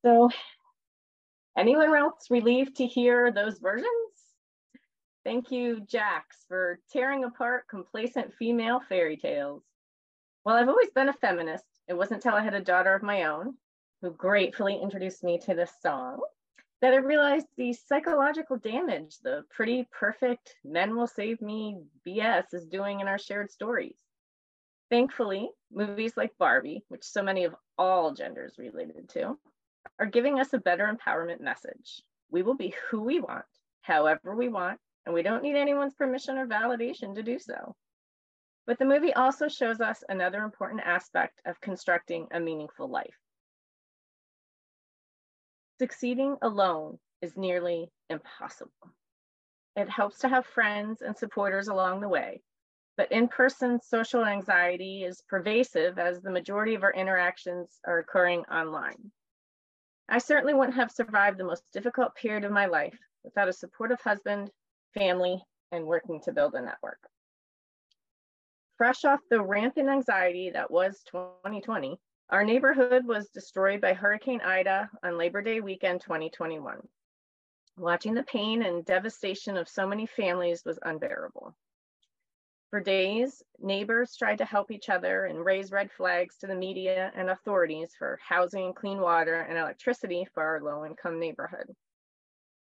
So, 0.06 0.30
anyone 1.58 1.96
else 1.96 2.30
relieved 2.30 2.78
to 2.78 2.86
hear 2.86 3.32
those 3.32 3.60
versions? 3.60 3.88
Thank 5.26 5.52
you, 5.52 5.82
Jax, 5.82 6.46
for 6.48 6.80
tearing 6.92 7.26
apart 7.26 7.68
complacent 7.70 8.34
female 8.36 8.80
fairy 8.80 9.18
tales. 9.18 9.64
Well, 10.46 10.56
I've 10.56 10.70
always 10.70 10.90
been 10.92 11.10
a 11.10 11.14
feminist. 11.14 11.66
It 11.88 11.94
wasn't 11.94 12.24
until 12.24 12.38
I 12.38 12.44
had 12.44 12.54
a 12.54 12.62
daughter 12.62 12.94
of 12.94 13.04
my 13.04 13.24
own, 13.26 13.56
who 14.02 14.12
gratefully 14.12 14.80
introduced 14.82 15.24
me 15.24 15.38
to 15.40 15.54
this 15.54 15.74
song, 15.82 16.22
that 16.82 16.94
I 16.94 16.98
realized 16.98 17.48
the 17.58 17.74
psychological 17.74 18.58
damage 18.58 19.18
the 19.22 19.44
pretty 19.50 19.86
perfect 19.92 20.56
men 20.64 20.96
will 20.96 21.08
save 21.08 21.42
me 21.42 21.82
BS 22.08 22.54
is 22.54 22.66
doing 22.66 23.02
in 23.02 23.08
our 23.08 23.20
shared 23.20 23.52
stories. 23.52 23.98
Thankfully, 24.90 25.50
movies 25.72 26.14
like 26.16 26.38
Barbie, 26.38 26.86
which 26.88 27.04
so 27.04 27.22
many 27.22 27.44
of 27.44 27.56
all 27.78 28.14
genders 28.14 28.56
related 28.58 29.10
to, 29.10 29.38
are 30.00 30.06
giving 30.06 30.40
us 30.40 30.54
a 30.54 30.60
better 30.60 30.92
empowerment 30.92 31.42
message. 31.42 32.02
We 32.32 32.42
will 32.42 32.56
be 32.56 32.74
who 32.90 33.02
we 33.02 33.20
want, 33.20 33.46
however 33.82 34.36
we 34.36 34.50
want, 34.50 34.80
and 35.06 35.14
we 35.14 35.24
don't 35.24 35.44
need 35.44 35.56
anyone's 35.56 35.96
permission 35.96 36.38
or 36.38 36.48
validation 36.48 37.16
to 37.16 37.24
do 37.24 37.40
so. 37.40 37.76
But 38.68 38.78
the 38.78 38.86
movie 38.86 39.14
also 39.14 39.48
shows 39.48 39.82
us 39.82 40.04
another 40.08 40.44
important 40.44 40.82
aspect 40.86 41.42
of 41.46 41.60
constructing 41.60 42.28
a 42.32 42.40
meaningful 42.40 42.88
life. 42.88 43.18
Succeeding 45.80 46.38
alone 46.42 47.00
is 47.22 47.38
nearly 47.38 47.90
impossible. 48.10 48.72
It 49.76 49.90
helps 49.90 50.20
to 50.20 50.30
have 50.30 50.46
friends 50.46 51.02
and 51.02 51.18
supporters 51.18 51.68
along 51.68 52.02
the 52.02 52.10
way, 52.10 52.42
but 52.98 53.12
in 53.12 53.30
person 53.30 53.80
social 53.82 54.26
anxiety 54.26 55.04
is 55.04 55.24
pervasive 55.30 55.98
as 55.98 56.22
the 56.22 56.32
majority 56.32 56.76
of 56.76 56.84
our 56.84 56.94
interactions 56.94 57.80
are 57.86 58.00
occurring 58.00 58.42
online. 58.52 59.12
I 60.12 60.18
certainly 60.18 60.56
wouldn't 60.56 60.76
have 60.76 60.92
survived 60.92 61.38
the 61.38 61.44
most 61.44 61.64
difficult 61.72 62.16
period 62.16 62.44
of 62.44 62.52
my 62.52 62.66
life 62.66 62.98
without 63.24 63.48
a 63.48 63.54
supportive 63.54 64.02
husband, 64.02 64.50
family, 64.96 65.44
and 65.72 65.86
working 65.86 66.20
to 66.22 66.32
build 66.32 66.56
a 66.56 66.62
network. 66.62 67.00
Fresh 68.76 69.06
off 69.06 69.20
the 69.30 69.42
rampant 69.42 69.88
anxiety 69.88 70.50
that 70.50 70.72
was 70.72 71.04
2020, 71.12 72.00
our 72.32 72.44
neighborhood 72.44 73.06
was 73.06 73.30
destroyed 73.30 73.82
by 73.82 73.94
Hurricane 73.94 74.42
Ida 74.42 74.90
on 75.04 75.18
Labor 75.18 75.44
Day 75.44 75.62
weekend 75.62 76.02
2021. 76.02 76.80
Watching 77.78 78.14
the 78.16 78.24
pain 78.24 78.64
and 78.64 78.86
devastation 78.86 79.58
of 79.58 79.70
so 79.70 79.88
many 79.88 80.08
families 80.08 80.64
was 80.66 80.80
unbearable. 80.82 81.56
For 82.70 82.80
days, 82.80 83.42
neighbors 83.58 84.16
tried 84.16 84.38
to 84.38 84.46
help 84.46 84.70
each 84.70 84.90
other 84.90 85.26
and 85.26 85.44
raise 85.44 85.72
red 85.72 85.92
flags 85.92 86.38
to 86.38 86.48
the 86.48 86.54
media 86.54 87.12
and 87.16 87.30
authorities 87.30 87.96
for 87.98 88.20
housing, 88.22 88.74
clean 88.74 89.00
water, 89.00 89.42
and 89.42 89.58
electricity 89.58 90.28
for 90.34 90.44
our 90.44 90.62
low 90.62 90.86
income 90.86 91.20
neighborhood. 91.20 91.76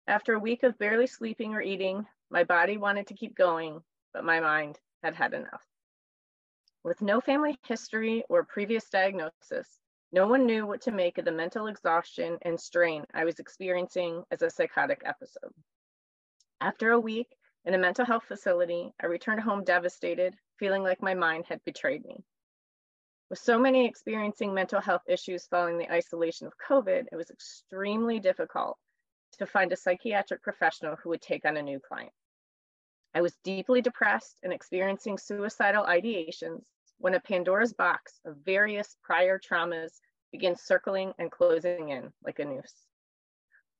After 0.06 0.34
a 0.34 0.38
week 0.38 0.62
of 0.62 0.78
barely 0.78 1.06
sleeping 1.06 1.54
or 1.54 1.62
eating, 1.62 2.06
my 2.28 2.44
body 2.44 2.76
wanted 2.76 3.06
to 3.06 3.14
keep 3.14 3.34
going, 3.34 3.82
but 4.12 4.24
my 4.24 4.40
mind 4.40 4.78
had 5.02 5.14
had 5.14 5.32
enough. 5.32 5.64
With 6.82 7.00
no 7.00 7.22
family 7.22 7.58
history 7.66 8.24
or 8.28 8.44
previous 8.44 8.90
diagnosis, 8.90 9.80
no 10.12 10.28
one 10.28 10.44
knew 10.44 10.66
what 10.66 10.82
to 10.82 10.92
make 10.92 11.16
of 11.16 11.24
the 11.24 11.32
mental 11.32 11.66
exhaustion 11.66 12.36
and 12.42 12.60
strain 12.60 13.06
I 13.14 13.24
was 13.24 13.38
experiencing 13.38 14.22
as 14.30 14.42
a 14.42 14.50
psychotic 14.50 15.00
episode. 15.06 15.54
After 16.60 16.90
a 16.90 17.00
week, 17.00 17.34
in 17.64 17.74
a 17.74 17.78
mental 17.78 18.04
health 18.04 18.24
facility, 18.24 18.92
I 19.00 19.06
returned 19.06 19.40
home 19.40 19.64
devastated, 19.64 20.36
feeling 20.58 20.82
like 20.82 21.02
my 21.02 21.14
mind 21.14 21.46
had 21.48 21.64
betrayed 21.64 22.04
me. 22.04 22.22
With 23.30 23.38
so 23.38 23.58
many 23.58 23.86
experiencing 23.86 24.52
mental 24.52 24.80
health 24.80 25.02
issues 25.08 25.46
following 25.46 25.78
the 25.78 25.90
isolation 25.90 26.46
of 26.46 26.58
COVID, 26.58 27.06
it 27.10 27.16
was 27.16 27.30
extremely 27.30 28.20
difficult 28.20 28.78
to 29.38 29.46
find 29.46 29.72
a 29.72 29.76
psychiatric 29.76 30.42
professional 30.42 30.96
who 30.96 31.08
would 31.08 31.22
take 31.22 31.44
on 31.44 31.56
a 31.56 31.62
new 31.62 31.80
client. 31.80 32.12
I 33.14 33.22
was 33.22 33.36
deeply 33.44 33.80
depressed 33.80 34.40
and 34.42 34.52
experiencing 34.52 35.18
suicidal 35.18 35.84
ideations 35.84 36.66
when 36.98 37.14
a 37.14 37.20
Pandora's 37.20 37.72
box 37.72 38.20
of 38.24 38.36
various 38.44 38.96
prior 39.02 39.38
traumas 39.38 40.00
began 40.32 40.56
circling 40.56 41.14
and 41.18 41.30
closing 41.30 41.90
in 41.90 42.12
like 42.24 42.40
a 42.40 42.44
noose. 42.44 42.86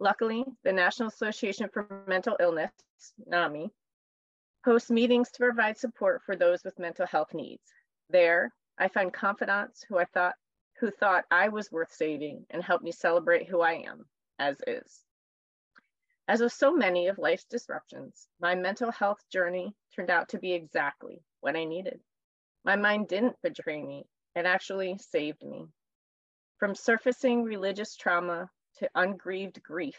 Luckily, 0.01 0.45
the 0.65 0.73
National 0.73 1.09
Association 1.09 1.69
for 1.69 2.05
Mental 2.07 2.37
Illness, 2.41 2.73
NAMI, 3.27 3.71
hosts 4.65 4.91
meetings 4.91 5.31
to 5.31 5.39
provide 5.39 5.79
support 5.79 6.23
for 6.25 6.37
those 6.37 6.65
with 6.65 6.79
mental 6.79 7.07
health 7.07 7.33
needs. 7.33 7.73
There, 8.11 8.53
I 8.77 8.89
find 8.89 9.13
confidants 9.13 9.85
who 9.85 9.99
I 9.99 10.05
thought 10.07 10.35
who 10.81 10.91
thought 10.91 11.25
I 11.31 11.49
was 11.49 11.71
worth 11.71 11.93
saving 11.93 12.47
and 12.51 12.63
helped 12.63 12.83
me 12.83 12.91
celebrate 12.91 13.49
who 13.49 13.61
I 13.61 13.75
am 13.75 14.09
as 14.39 14.61
is. 14.67 15.05
As 16.27 16.41
with 16.41 16.53
so 16.53 16.75
many 16.75 17.07
of 17.07 17.19
life's 17.19 17.45
disruptions, 17.45 18.29
my 18.41 18.55
mental 18.55 18.91
health 18.91 19.23
journey 19.31 19.75
turned 19.95 20.11
out 20.11 20.31
to 20.31 20.39
be 20.39 20.53
exactly 20.53 21.23
what 21.41 21.55
I 21.55 21.65
needed. 21.65 22.01
My 22.65 22.77
mind 22.77 23.09
didn't 23.09 23.41
betray 23.43 23.83
me, 23.83 24.07
it 24.35 24.47
actually 24.47 24.99
saved 24.99 25.43
me. 25.45 25.69
From 26.59 26.75
surfacing 26.75 27.45
religious 27.45 27.95
trauma 27.95 28.51
to 28.79 28.91
ungrieved 28.95 29.63
grief, 29.63 29.99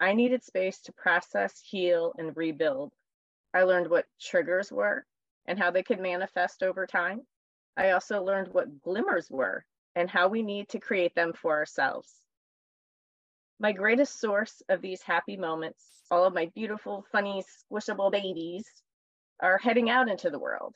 I 0.00 0.12
needed 0.12 0.42
space 0.42 0.80
to 0.82 0.92
process, 0.92 1.60
heal, 1.60 2.14
and 2.18 2.36
rebuild. 2.36 2.92
I 3.52 3.62
learned 3.62 3.88
what 3.88 4.06
triggers 4.20 4.72
were 4.72 5.06
and 5.46 5.58
how 5.58 5.70
they 5.70 5.82
could 5.82 6.00
manifest 6.00 6.62
over 6.62 6.86
time. 6.86 7.26
I 7.76 7.90
also 7.90 8.22
learned 8.22 8.48
what 8.48 8.82
glimmers 8.82 9.30
were 9.30 9.64
and 9.94 10.10
how 10.10 10.28
we 10.28 10.42
need 10.42 10.68
to 10.70 10.80
create 10.80 11.14
them 11.14 11.32
for 11.32 11.52
ourselves. 11.56 12.12
My 13.60 13.72
greatest 13.72 14.18
source 14.20 14.62
of 14.68 14.80
these 14.82 15.02
happy 15.02 15.36
moments, 15.36 15.84
all 16.10 16.24
of 16.24 16.34
my 16.34 16.46
beautiful, 16.54 17.06
funny, 17.12 17.42
squishable 17.42 18.10
babies, 18.10 18.68
are 19.40 19.58
heading 19.58 19.90
out 19.90 20.08
into 20.08 20.30
the 20.30 20.38
world. 20.38 20.74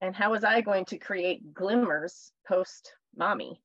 And 0.00 0.14
how 0.14 0.30
was 0.30 0.44
I 0.44 0.60
going 0.60 0.84
to 0.86 0.98
create 0.98 1.54
glimmers 1.54 2.32
post 2.46 2.92
mommy? 3.16 3.60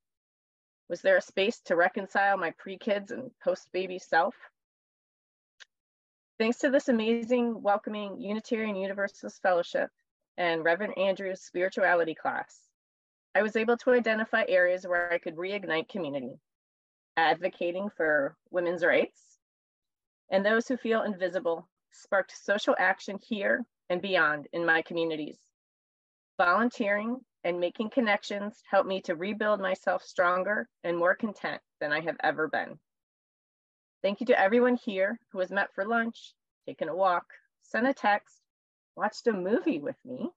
Was 0.90 1.02
there 1.02 1.18
a 1.18 1.22
space 1.22 1.60
to 1.66 1.76
reconcile 1.76 2.38
my 2.38 2.52
pre 2.58 2.78
kids 2.78 3.12
and 3.12 3.32
post 3.44 3.70
baby 3.74 4.00
self? 4.00 4.36
Thanks 6.40 6.60
to 6.60 6.70
this 6.70 6.88
amazing, 6.88 7.62
welcoming 7.62 8.22
Unitarian 8.22 8.76
Universalist 8.76 9.42
Fellowship 9.42 9.90
and 10.38 10.64
Reverend 10.64 10.98
Andrew's 10.98 11.42
spirituality 11.42 12.14
class, 12.14 12.68
I 13.36 13.42
was 13.42 13.56
able 13.56 13.78
to 13.78 13.92
identify 13.92 14.46
areas 14.48 14.88
where 14.88 15.12
I 15.12 15.18
could 15.18 15.36
reignite 15.36 15.90
community, 15.90 16.40
advocating 17.18 17.90
for 17.96 18.36
women's 18.50 18.84
rights, 18.84 19.40
and 20.30 20.46
those 20.46 20.68
who 20.68 20.78
feel 20.78 21.04
invisible 21.04 21.68
sparked 21.92 22.36
social 22.36 22.76
action 22.80 23.20
here 23.28 23.66
and 23.90 24.02
beyond 24.02 24.48
in 24.54 24.66
my 24.66 24.82
communities. 24.82 25.38
Volunteering 26.38 27.20
and 27.48 27.62
making 27.62 27.90
connections 27.90 28.62
helped 28.70 28.90
me 28.90 29.00
to 29.00 29.16
rebuild 29.16 29.62
myself 29.62 30.04
stronger 30.04 30.68
and 30.84 30.98
more 30.98 31.16
content 31.16 31.62
than 31.80 31.94
I 31.94 32.02
have 32.02 32.18
ever 32.22 32.50
been. 32.50 32.78
Thank 34.04 34.20
you 34.20 34.26
to 34.26 34.40
everyone 34.40 34.76
here 34.76 35.18
who 35.32 35.40
has 35.40 35.50
met 35.50 35.74
for 35.74 35.86
lunch, 35.86 36.34
taken 36.68 36.90
a 36.90 36.96
walk, 36.96 37.24
sent 37.64 37.88
a 37.88 37.94
text, 37.94 38.36
watched 38.98 39.28
a 39.28 39.32
movie 39.32 39.80
with 39.80 39.96
me. 40.04 40.30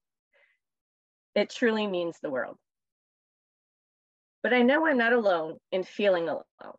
It 1.35 1.51
truly 1.51 1.89
means 1.89 2.17
the 2.23 2.31
world. 2.31 2.59
But 4.45 4.55
I 4.55 4.63
know 4.63 4.87
I'm 4.87 4.97
not 4.97 5.13
alone 5.13 5.57
in 5.73 5.83
feeling 5.83 6.29
alone. 6.29 6.79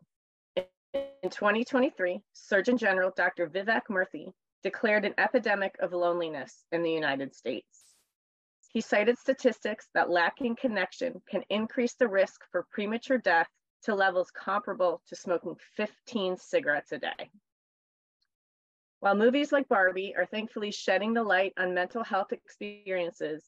In 0.94 1.28
2023, 1.28 2.22
Surgeon 2.32 2.78
General 2.78 3.12
Dr. 3.14 3.48
Vivek 3.48 3.82
Murthy 3.90 4.32
declared 4.62 5.04
an 5.04 5.14
epidemic 5.18 5.76
of 5.78 5.92
loneliness 5.92 6.64
in 6.72 6.82
the 6.82 6.90
United 6.90 7.34
States. 7.34 7.91
He 8.72 8.80
cited 8.80 9.18
statistics 9.18 9.88
that 9.92 10.08
lacking 10.08 10.56
connection 10.56 11.20
can 11.28 11.44
increase 11.50 11.94
the 11.94 12.08
risk 12.08 12.40
for 12.50 12.66
premature 12.70 13.18
death 13.18 13.48
to 13.82 13.94
levels 13.94 14.30
comparable 14.30 15.02
to 15.08 15.16
smoking 15.16 15.56
15 15.76 16.38
cigarettes 16.38 16.92
a 16.92 16.98
day. 16.98 17.30
While 19.00 19.16
movies 19.16 19.52
like 19.52 19.68
Barbie 19.68 20.14
are 20.16 20.24
thankfully 20.24 20.70
shedding 20.70 21.12
the 21.12 21.22
light 21.22 21.52
on 21.58 21.74
mental 21.74 22.02
health 22.02 22.32
experiences, 22.32 23.44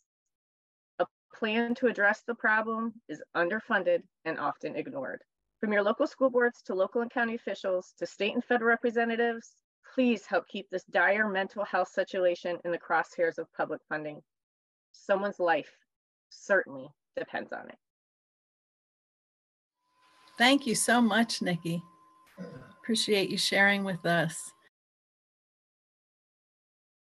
a 0.98 1.06
plan 1.32 1.74
to 1.76 1.86
address 1.86 2.22
the 2.26 2.34
problem 2.34 2.92
is 3.08 3.22
underfunded 3.34 4.02
and 4.26 4.38
often 4.38 4.76
ignored. 4.76 5.22
From 5.60 5.72
your 5.72 5.82
local 5.82 6.06
school 6.06 6.28
boards 6.28 6.60
to 6.62 6.74
local 6.74 7.00
and 7.00 7.10
county 7.10 7.36
officials 7.36 7.94
to 7.98 8.04
state 8.04 8.34
and 8.34 8.44
federal 8.44 8.68
representatives, 8.68 9.56
please 9.94 10.26
help 10.26 10.48
keep 10.48 10.68
this 10.68 10.84
dire 10.84 11.28
mental 11.28 11.64
health 11.64 11.88
situation 11.88 12.58
in 12.64 12.72
the 12.72 12.78
crosshairs 12.78 13.38
of 13.38 13.50
public 13.56 13.80
funding. 13.88 14.20
Someone's 14.94 15.40
life 15.40 15.70
certainly 16.30 16.88
depends 17.16 17.52
on 17.52 17.68
it. 17.68 17.76
Thank 20.38 20.66
you 20.66 20.74
so 20.74 21.00
much, 21.00 21.42
Nikki. 21.42 21.82
Appreciate 22.82 23.28
you 23.28 23.36
sharing 23.36 23.84
with 23.84 24.04
us. 24.06 24.52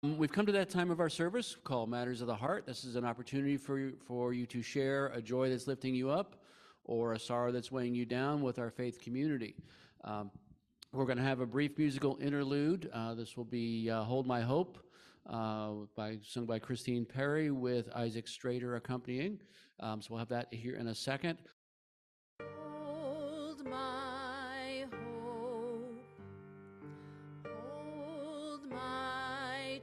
Um, 0.05 0.17
We've 0.17 0.31
come 0.31 0.47
to 0.47 0.53
that 0.53 0.71
time 0.71 0.91
of 0.91 1.01
our 1.01 1.09
service 1.09 1.57
called 1.65 1.91
Matters 1.91 2.21
of 2.21 2.27
the 2.27 2.35
Heart. 2.35 2.67
This 2.67 2.85
is 2.85 2.97
an 2.97 3.05
opportunity 3.05 3.57
for 3.57 3.79
you, 3.79 3.97
for 4.07 4.33
you 4.33 4.47
to 4.47 4.63
share 4.63 5.07
a 5.09 5.21
joy 5.21 5.51
that's 5.51 5.67
lifting 5.67 5.95
you 5.95 6.11
up 6.11 6.37
or 6.85 7.15
a 7.15 7.19
sorrow 7.19 7.51
that's 7.51 7.73
weighing 7.73 7.95
you 7.95 8.07
down 8.07 8.43
with 8.43 8.59
our 8.59 8.71
faith 8.71 9.01
community. 9.01 9.57
Um, 10.05 10.31
we're 10.93 11.05
going 11.05 11.19
to 11.19 11.25
have 11.25 11.41
a 11.41 11.47
brief 11.47 11.77
musical 11.77 12.17
interlude. 12.21 12.89
Uh, 12.93 13.15
this 13.15 13.37
will 13.37 13.45
be 13.45 13.91
uh, 13.91 14.05
Hold 14.05 14.27
My 14.27 14.41
Hope, 14.41 14.79
uh, 15.29 15.73
by, 15.95 16.19
sung 16.23 16.47
by 16.47 16.59
Christine 16.59 17.05
Perry 17.05 17.51
with 17.51 17.89
Isaac 17.95 18.27
Strader 18.27 18.77
accompanying. 18.77 19.41
Um, 19.81 20.01
so 20.01 20.09
we'll 20.11 20.19
have 20.19 20.29
that 20.29 20.53
here 20.53 20.77
in 20.77 20.89
a 20.89 20.95
second. 20.95 21.39
Hold 22.41 23.65
my 23.69 24.85
hope, 24.93 26.05
hold 27.45 28.71
my 28.71 29.81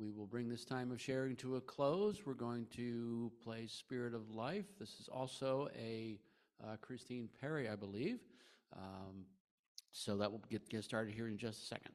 We 0.00 0.10
will 0.10 0.26
bring 0.26 0.48
this 0.48 0.64
time 0.64 0.90
of 0.92 0.98
sharing 0.98 1.36
to 1.36 1.56
a 1.56 1.60
close. 1.60 2.22
We're 2.24 2.32
going 2.32 2.66
to 2.76 3.30
play 3.44 3.66
Spirit 3.66 4.14
of 4.14 4.34
Life. 4.34 4.64
This 4.78 4.98
is 4.98 5.08
also 5.12 5.68
a 5.78 6.18
uh, 6.64 6.76
Christine 6.80 7.28
Perry, 7.38 7.68
I 7.68 7.76
believe. 7.76 8.20
Um, 8.74 9.26
so 9.92 10.16
that 10.16 10.32
will 10.32 10.42
get, 10.48 10.66
get 10.70 10.84
started 10.84 11.12
here 11.12 11.28
in 11.28 11.36
just 11.36 11.64
a 11.64 11.66
second. 11.66 11.92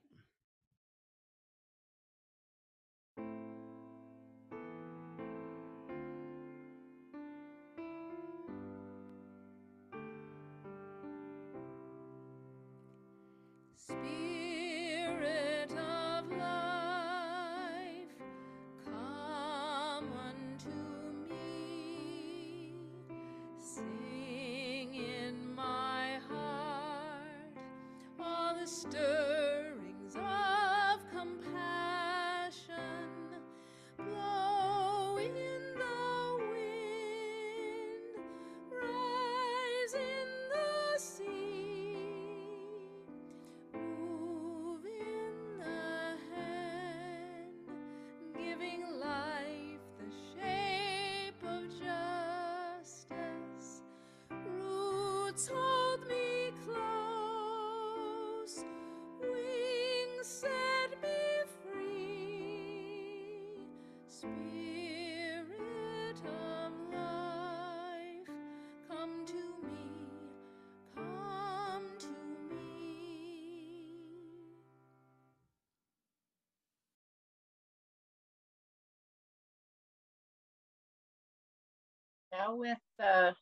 With 82.48 82.78
the 83.00 83.34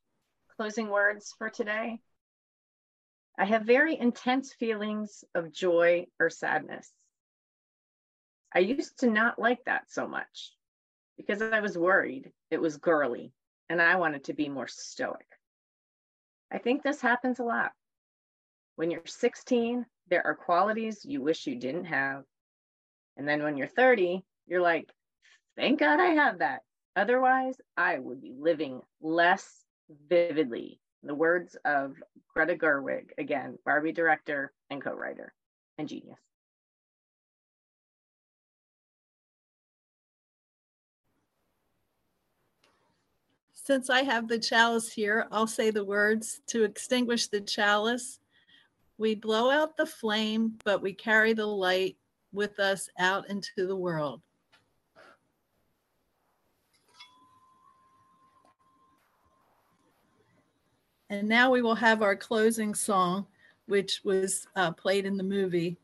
closing 0.55 0.89
words 0.89 1.33
for 1.37 1.49
today, 1.49 1.99
I 3.37 3.45
have 3.45 3.63
very 3.63 3.97
intense 3.99 4.53
feelings 4.53 5.23
of 5.35 5.51
joy 5.51 6.07
or 6.19 6.29
sadness. 6.29 6.89
I 8.53 8.59
used 8.59 8.99
to 8.99 9.09
not 9.09 9.39
like 9.39 9.63
that 9.65 9.91
so 9.91 10.07
much 10.07 10.51
because 11.17 11.41
I 11.41 11.59
was 11.59 11.77
worried 11.77 12.31
it 12.49 12.61
was 12.61 12.77
girly 12.77 13.33
and 13.69 13.81
I 13.81 13.95
wanted 13.97 14.25
to 14.25 14.33
be 14.33 14.47
more 14.47 14.67
stoic. 14.67 15.27
I 16.51 16.59
think 16.59 16.83
this 16.83 17.01
happens 17.01 17.39
a 17.39 17.43
lot. 17.43 17.71
When 18.75 18.89
you're 18.89 19.01
16, 19.05 19.85
there 20.09 20.25
are 20.25 20.35
qualities 20.35 21.03
you 21.03 21.21
wish 21.21 21.47
you 21.47 21.59
didn't 21.59 21.85
have. 21.85 22.23
And 23.17 23.27
then 23.27 23.43
when 23.43 23.57
you're 23.57 23.67
30, 23.67 24.23
you're 24.47 24.61
like, 24.61 24.89
thank 25.57 25.79
God 25.79 25.99
I 25.99 26.11
have 26.11 26.39
that. 26.39 26.61
Otherwise, 26.95 27.55
I 27.75 27.97
would 27.97 28.21
be 28.21 28.33
living 28.37 28.81
less 29.01 29.65
vividly. 30.09 30.79
The 31.01 31.15
words 31.15 31.57
of 31.65 31.95
Greta 32.33 32.55
Gerwig, 32.55 33.09
again, 33.17 33.57
Barbie 33.65 33.91
director 33.91 34.53
and 34.69 34.81
co 34.81 34.93
writer 34.93 35.33
and 35.77 35.87
genius. 35.87 36.19
Since 43.53 43.89
I 43.89 44.03
have 44.03 44.27
the 44.27 44.39
chalice 44.39 44.91
here, 44.91 45.25
I'll 45.31 45.47
say 45.47 45.71
the 45.71 45.85
words 45.85 46.41
to 46.47 46.65
extinguish 46.65 47.27
the 47.27 47.39
chalice. 47.39 48.19
We 48.97 49.15
blow 49.15 49.49
out 49.49 49.77
the 49.77 49.85
flame, 49.85 50.59
but 50.65 50.81
we 50.81 50.93
carry 50.93 51.33
the 51.33 51.45
light 51.45 51.97
with 52.33 52.59
us 52.59 52.89
out 52.99 53.29
into 53.29 53.65
the 53.65 53.75
world. 53.75 54.21
And 61.13 61.29
now 61.29 61.51
we 61.51 61.61
will 61.61 61.75
have 61.75 62.01
our 62.01 62.15
closing 62.15 62.73
song, 62.73 63.27
which 63.67 64.01
was 64.03 64.47
uh, 64.55 64.71
played 64.71 65.05
in 65.05 65.15
the 65.15 65.23
movie 65.23 65.77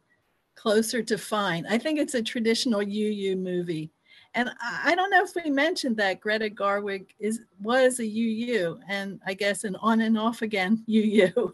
Closer 0.55 1.03
to 1.03 1.19
Fine. 1.19 1.67
I 1.69 1.77
think 1.77 1.99
it's 1.99 2.15
a 2.15 2.21
traditional 2.23 2.81
UU 2.81 3.35
movie. 3.35 3.91
And 4.33 4.49
I 4.59 4.95
don't 4.95 5.11
know 5.11 5.23
if 5.23 5.35
we 5.35 5.51
mentioned 5.51 5.97
that 5.97 6.19
Greta 6.19 6.49
Gerwig 6.49 7.09
is 7.19 7.41
was 7.61 7.99
a 7.99 8.05
UU 8.05 8.79
and 8.87 9.19
I 9.25 9.35
guess 9.35 9.65
an 9.65 9.75
on 9.77 10.01
and 10.01 10.17
off 10.17 10.41
again 10.41 10.83
UU. 10.89 11.53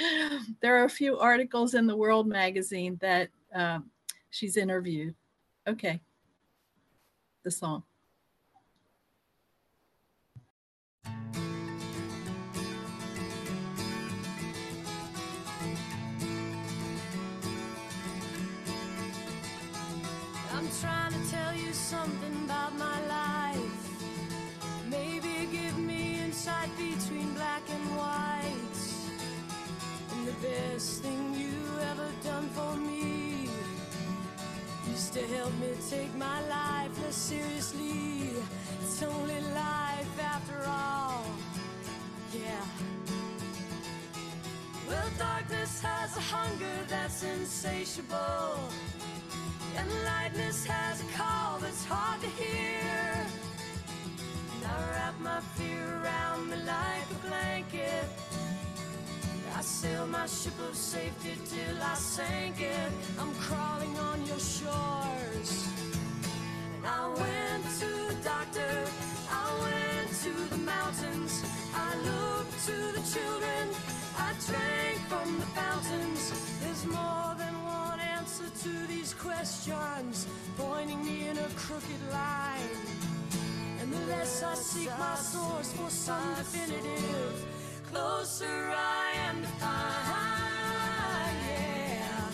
there 0.62 0.80
are 0.80 0.84
a 0.84 0.90
few 0.90 1.18
articles 1.18 1.74
in 1.74 1.86
the 1.86 1.96
World 1.96 2.26
magazine 2.26 2.96
that 3.02 3.28
um, 3.54 3.90
she's 4.30 4.56
interviewed. 4.56 5.14
Okay, 5.68 6.00
the 7.44 7.50
song. 7.50 7.82
Something 22.02 22.44
about 22.44 22.76
my 22.76 22.98
life. 23.06 23.80
Maybe 24.90 25.34
give 25.52 25.78
me 25.78 26.20
insight 26.24 26.70
between 26.76 27.28
black 27.34 27.62
and 27.76 27.84
white. 28.00 28.78
And 30.12 30.26
the 30.26 30.36
best 30.48 31.02
thing 31.02 31.20
you 31.42 31.58
ever 31.90 32.08
done 32.24 32.48
for 32.58 32.74
me 32.76 33.48
is 34.92 35.10
to 35.10 35.20
help 35.36 35.54
me 35.62 35.70
take 35.90 36.12
my 36.16 36.38
life 36.56 36.92
less 37.04 37.18
seriously. 37.30 38.30
It's 38.82 39.02
only 39.02 39.40
life 39.66 40.14
after 40.34 40.58
all. 40.66 41.24
Yeah. 42.34 42.64
Well, 44.88 45.10
darkness 45.18 45.80
has 45.82 46.16
a 46.16 46.24
hunger 46.34 46.76
that's 46.88 47.22
insatiable. 47.22 48.58
And 49.76 49.88
lightness 50.04 50.64
has 50.66 51.00
a 51.00 51.08
call 51.16 51.58
that's 51.58 51.84
hard 51.84 52.20
to 52.20 52.28
hear. 52.28 53.26
And 54.54 54.64
I 54.64 54.90
wrap 54.90 55.20
my 55.20 55.40
fear 55.56 56.00
around 56.02 56.50
me 56.50 56.56
like 56.56 57.06
a 57.10 57.26
blanket. 57.26 58.04
I 59.54 59.60
sail 59.60 60.06
my 60.06 60.26
ship 60.26 60.58
of 60.68 60.74
safety 60.74 61.34
till 61.46 61.82
I 61.82 61.94
sank 61.94 62.60
it. 62.60 62.92
I'm 63.18 63.34
crawling 63.34 63.96
on 63.98 64.26
your 64.26 64.38
shores. 64.38 65.68
And 66.76 66.86
I 66.86 67.08
went 67.08 67.64
to 67.80 67.90
the 68.08 68.18
doctor, 68.24 68.74
I 69.30 69.46
went 69.64 70.10
to 70.24 70.32
the 70.54 70.58
mountains, 70.58 71.44
I 71.74 71.94
looked 72.08 72.66
to 72.66 72.76
the 72.96 73.02
children, 73.14 73.68
I 74.18 74.32
drank 74.46 74.98
from 75.08 75.38
the 75.38 75.46
fountains. 75.46 76.32
There's 76.60 76.84
more 76.86 77.34
than 77.38 77.54
one 77.64 77.91
answer 78.42 78.68
to 78.68 78.86
these 78.86 79.14
questions, 79.14 80.26
pointing 80.56 81.04
me 81.04 81.28
in 81.28 81.38
a 81.38 81.48
crooked 81.56 82.12
line. 82.12 82.76
And 83.80 83.92
the 83.92 84.06
less 84.06 84.42
I 84.42 84.54
seek 84.54 84.90
my 84.98 85.14
source 85.16 85.72
for 85.72 85.90
some 85.90 86.34
definitive, 86.36 87.46
closer 87.92 88.72
I 88.74 89.12
am 89.28 89.42
to 89.42 89.48
find. 89.48 90.52
Yeah, 91.48 92.28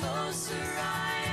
closer 0.00 0.54
I 0.54 1.18
am 1.18 1.23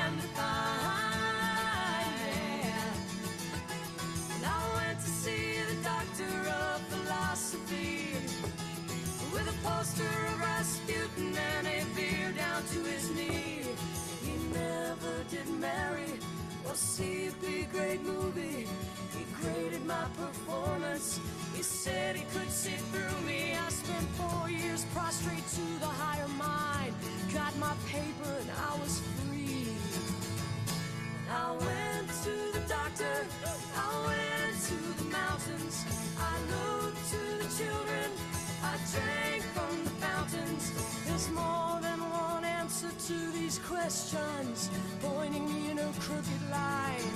questions, 43.81 44.69
pointing 45.01 45.45
me 45.51 45.71
in 45.71 45.79
a 45.79 45.91
crooked 45.99 46.43
line. 46.51 47.13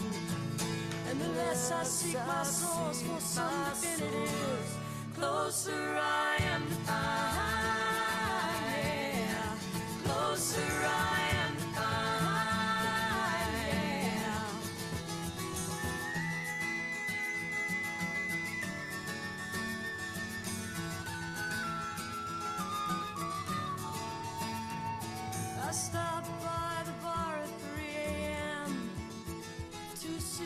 And 1.09 1.22
the 1.22 1.30
less 1.39 1.72
I 1.72 1.84
seek 1.84 2.18
my 2.26 2.43
source 2.43 3.01
for 3.03 3.20
some 3.20 3.66
definitive, 3.70 4.78
closer 5.16 5.97
I 5.99 6.05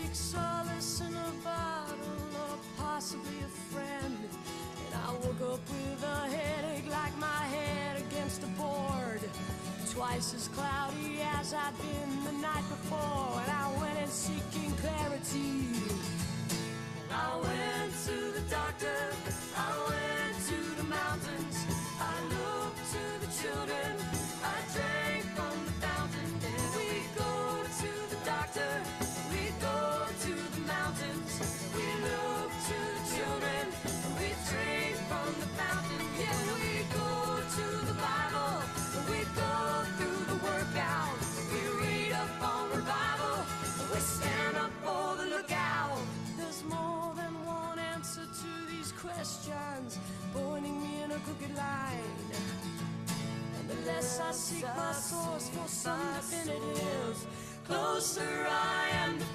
seek 0.09 0.15
solace 0.15 1.01
in 1.01 1.13
a 1.13 1.31
bottle 1.43 1.97
or 2.33 2.57
possibly 2.77 3.39
a 3.45 3.73
friend. 3.73 4.17
And 4.85 4.95
I 4.95 5.11
woke 5.13 5.53
up 5.53 5.59
with 5.69 6.03
a 6.03 6.29
headache 6.29 6.89
like 6.89 7.17
my 7.19 7.43
head 7.55 8.01
against 8.01 8.43
a 8.43 8.47
board. 8.47 9.21
Twice 9.91 10.33
as 10.33 10.47
cloudy 10.49 11.19
as 11.21 11.53
I'd 11.53 11.73
been 11.77 12.23
the 12.23 12.41
night 12.41 12.63
before. 12.69 13.41
And 13.41 13.51
I 13.51 13.71
went 13.81 13.99
in 13.99 14.07
seeking 14.07 14.71
clarity. 14.77 15.67
I 17.11 17.35
went 17.41 17.93
to 18.05 18.31
the 18.31 18.41
doctor, 18.49 19.08
crooked 51.29 51.55
line. 51.55 52.31
And 53.59 53.69
the 53.69 53.75
less 53.85 54.19
I 54.19 54.31
seek 54.31 54.63
my 54.63 54.91
source 54.93 55.49
for 55.49 55.67
some 55.67 55.99
definitives, 56.15 57.25
closer 57.65 58.47
I 58.49 58.89
am 59.05 59.19
to. 59.19 59.25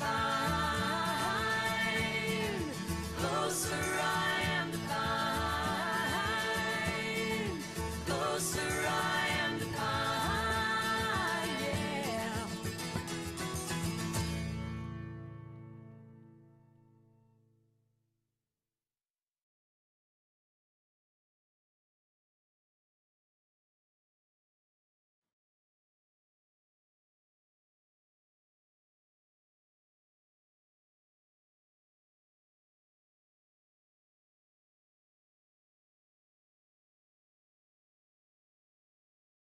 Closer 3.20 4.00
I 4.00 4.33